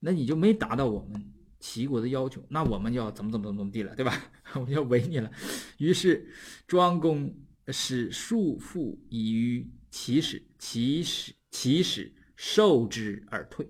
[0.00, 4.12] 那你就没达到我们齐国的要求，那我们要怎么怎么怎么怎么地了，对吧？
[4.54, 5.30] 我们要围你了。
[5.78, 6.28] 于是
[6.66, 7.32] 庄公
[7.68, 13.66] 使束缚以于齐使，齐使齐使受之而退，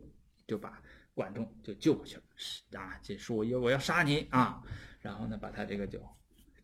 [0.47, 0.83] 就把
[1.13, 2.23] 管仲就救回去了。
[2.81, 4.63] 啊，这说我要我要杀你啊，
[5.01, 6.01] 然后呢，把他这个就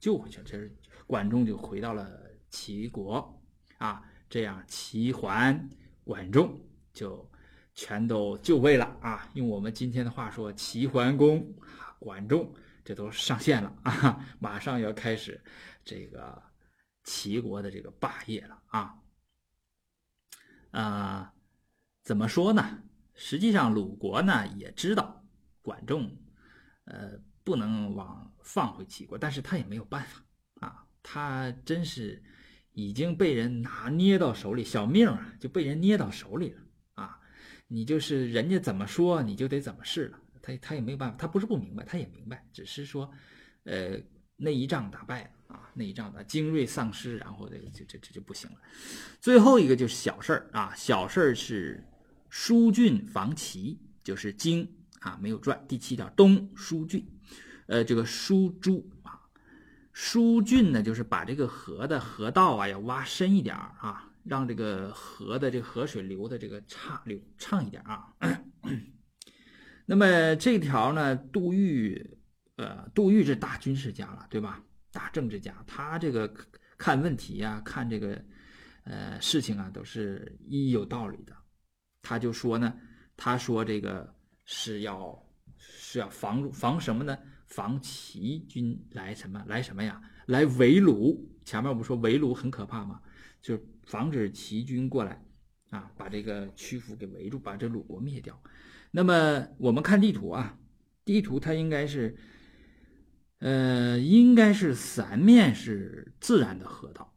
[0.01, 0.45] 救回去了。
[0.45, 0.75] 这是
[1.07, 2.11] 管仲就回到了
[2.49, 3.39] 齐国
[3.77, 4.03] 啊。
[4.31, 5.71] 这样，齐桓、
[6.05, 6.61] 管仲
[6.93, 7.31] 就
[7.75, 9.27] 全都就位了啊！
[9.33, 11.55] 用我们今天的话说，齐桓公、
[11.99, 14.27] 管仲这都上线了啊！
[14.39, 15.43] 马上要开始
[15.83, 16.43] 这个
[17.05, 18.97] 齐国的这个霸业了啊！
[20.73, 21.33] 啊，
[22.03, 22.83] 怎么说呢？
[23.15, 25.25] 实际上，鲁国呢也知道
[25.63, 26.15] 管仲，
[26.85, 30.23] 呃，不能往放回齐国，但是他也没有办法
[30.67, 30.87] 啊！
[31.03, 32.23] 他真是。
[32.79, 36.61] 已经被人拿捏到手里，小命啊就被人捏到手里了
[36.95, 37.19] 啊！
[37.67, 40.21] 你就是人家怎么说，你就得怎么试了。
[40.41, 43.11] 他他也没有办法，他不是不明白，他也明白，只是说，
[43.65, 44.01] 呃，
[44.37, 48.57] 那一仗打败了啊，那一仗打精锐丧失，然后这这这这就不行了。
[49.21, 51.85] 最后一个就是小事儿啊，小事儿是
[52.31, 54.65] 疏浚防齐，就是经
[55.01, 57.05] 啊没有传第七条东疏浚，
[57.67, 58.89] 呃，这个疏诸。
[60.01, 68.15] 疏浚呢，就是把这个河的河道啊要挖深一点啊，让这个河的这个河水流的这个畅流畅一点啊。
[69.87, 72.17] 那么这条呢，杜预，
[72.55, 74.63] 呃，杜预是大军事家了，对吧？
[74.93, 76.33] 大政治家，他这个
[76.79, 78.25] 看问题啊，看这个
[78.85, 81.35] 呃事情啊，都是一有道理的。
[82.03, 82.73] 他就说呢，
[83.17, 84.15] 他说这个
[84.45, 87.19] 是要是要防防什么呢？
[87.49, 90.01] 防齐军来什么来什么呀？
[90.27, 91.29] 来围鲁。
[91.45, 93.01] 前面我们说围鲁很可怕嘛，
[93.41, 95.25] 就是防止齐军过来
[95.71, 98.39] 啊，把这个曲阜给围住，把这鲁国灭掉。
[98.91, 100.59] 那么我们看地图啊，
[101.07, 102.19] 地图它应该是，
[103.39, 107.17] 呃，应该是三面是自然的河道，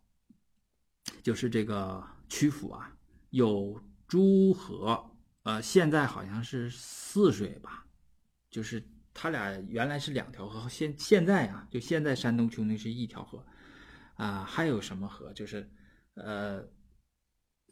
[1.22, 2.96] 就是这个曲阜啊，
[3.32, 5.12] 有诸河，
[5.44, 7.86] 呃，现在好像是泗水吧，
[8.50, 8.82] 就是。
[9.14, 13.46] 他俩原来是两条河，现现在啊，就现在山东兄弟是一条河，
[14.16, 15.34] 啊，还有什么河？
[15.34, 15.70] 就是，
[16.14, 16.66] 呃，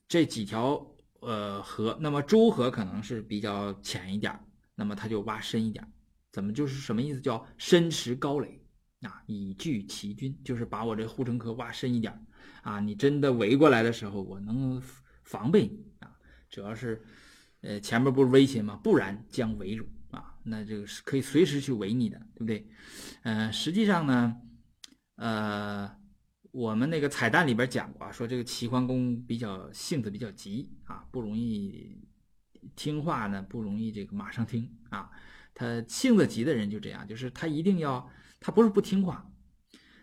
[0.07, 0.85] 这几条
[1.21, 4.37] 呃河，那么诸河可能是比较浅一点，
[4.75, 5.85] 那么他就挖深一点，
[6.31, 7.21] 怎么就是什么意思？
[7.21, 8.61] 叫深池高垒
[9.01, 12.25] 啊，以拒齐军，就是把我这护城河挖深一点
[12.63, 14.81] 啊，你真的围过来的时候，我能
[15.23, 16.11] 防备你啊，
[16.49, 17.01] 主要是，
[17.61, 18.75] 呃，前面不是威胁吗？
[18.83, 19.87] 不然将围辱。
[20.49, 22.67] 那这个是可以随时去围你的，对不对？
[23.23, 24.35] 嗯，实际上呢，
[25.15, 25.89] 呃，
[26.51, 31.97] 我们那个彩蛋里边讲过啊，说这个齐桓公比较性子比较急啊，不容易
[32.75, 35.09] 听话呢，不容易这个马上听啊。
[35.53, 38.09] 他性子急的人就这样，就是他一定要，
[38.39, 39.29] 他不是不听话，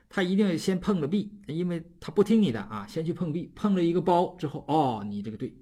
[0.09, 5.57] 他一定要先碰个壁，因为他不听你的啊，先去碰壁，碰了一个包之后，哦，你这个对，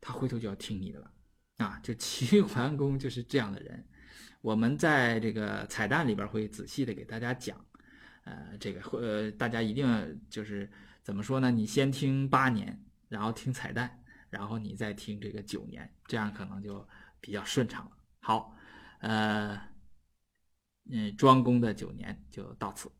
[0.00, 1.10] 他回头就要听你的了
[1.56, 3.84] 啊，就齐桓公就是这样的人。
[4.40, 7.62] 我们在这个彩蛋里边会仔细的给大家讲，
[8.24, 10.70] 呃，这个呃，大家一定就是
[11.02, 11.50] 怎么说呢？
[11.50, 16.86] 你先听八年，然后听彩蛋，然后你再听这个九年，这样可能就
[17.20, 17.92] 比较顺畅了。
[18.20, 18.56] 好，
[19.00, 19.60] 呃，
[20.90, 22.90] 嗯，庄公的九年就到此。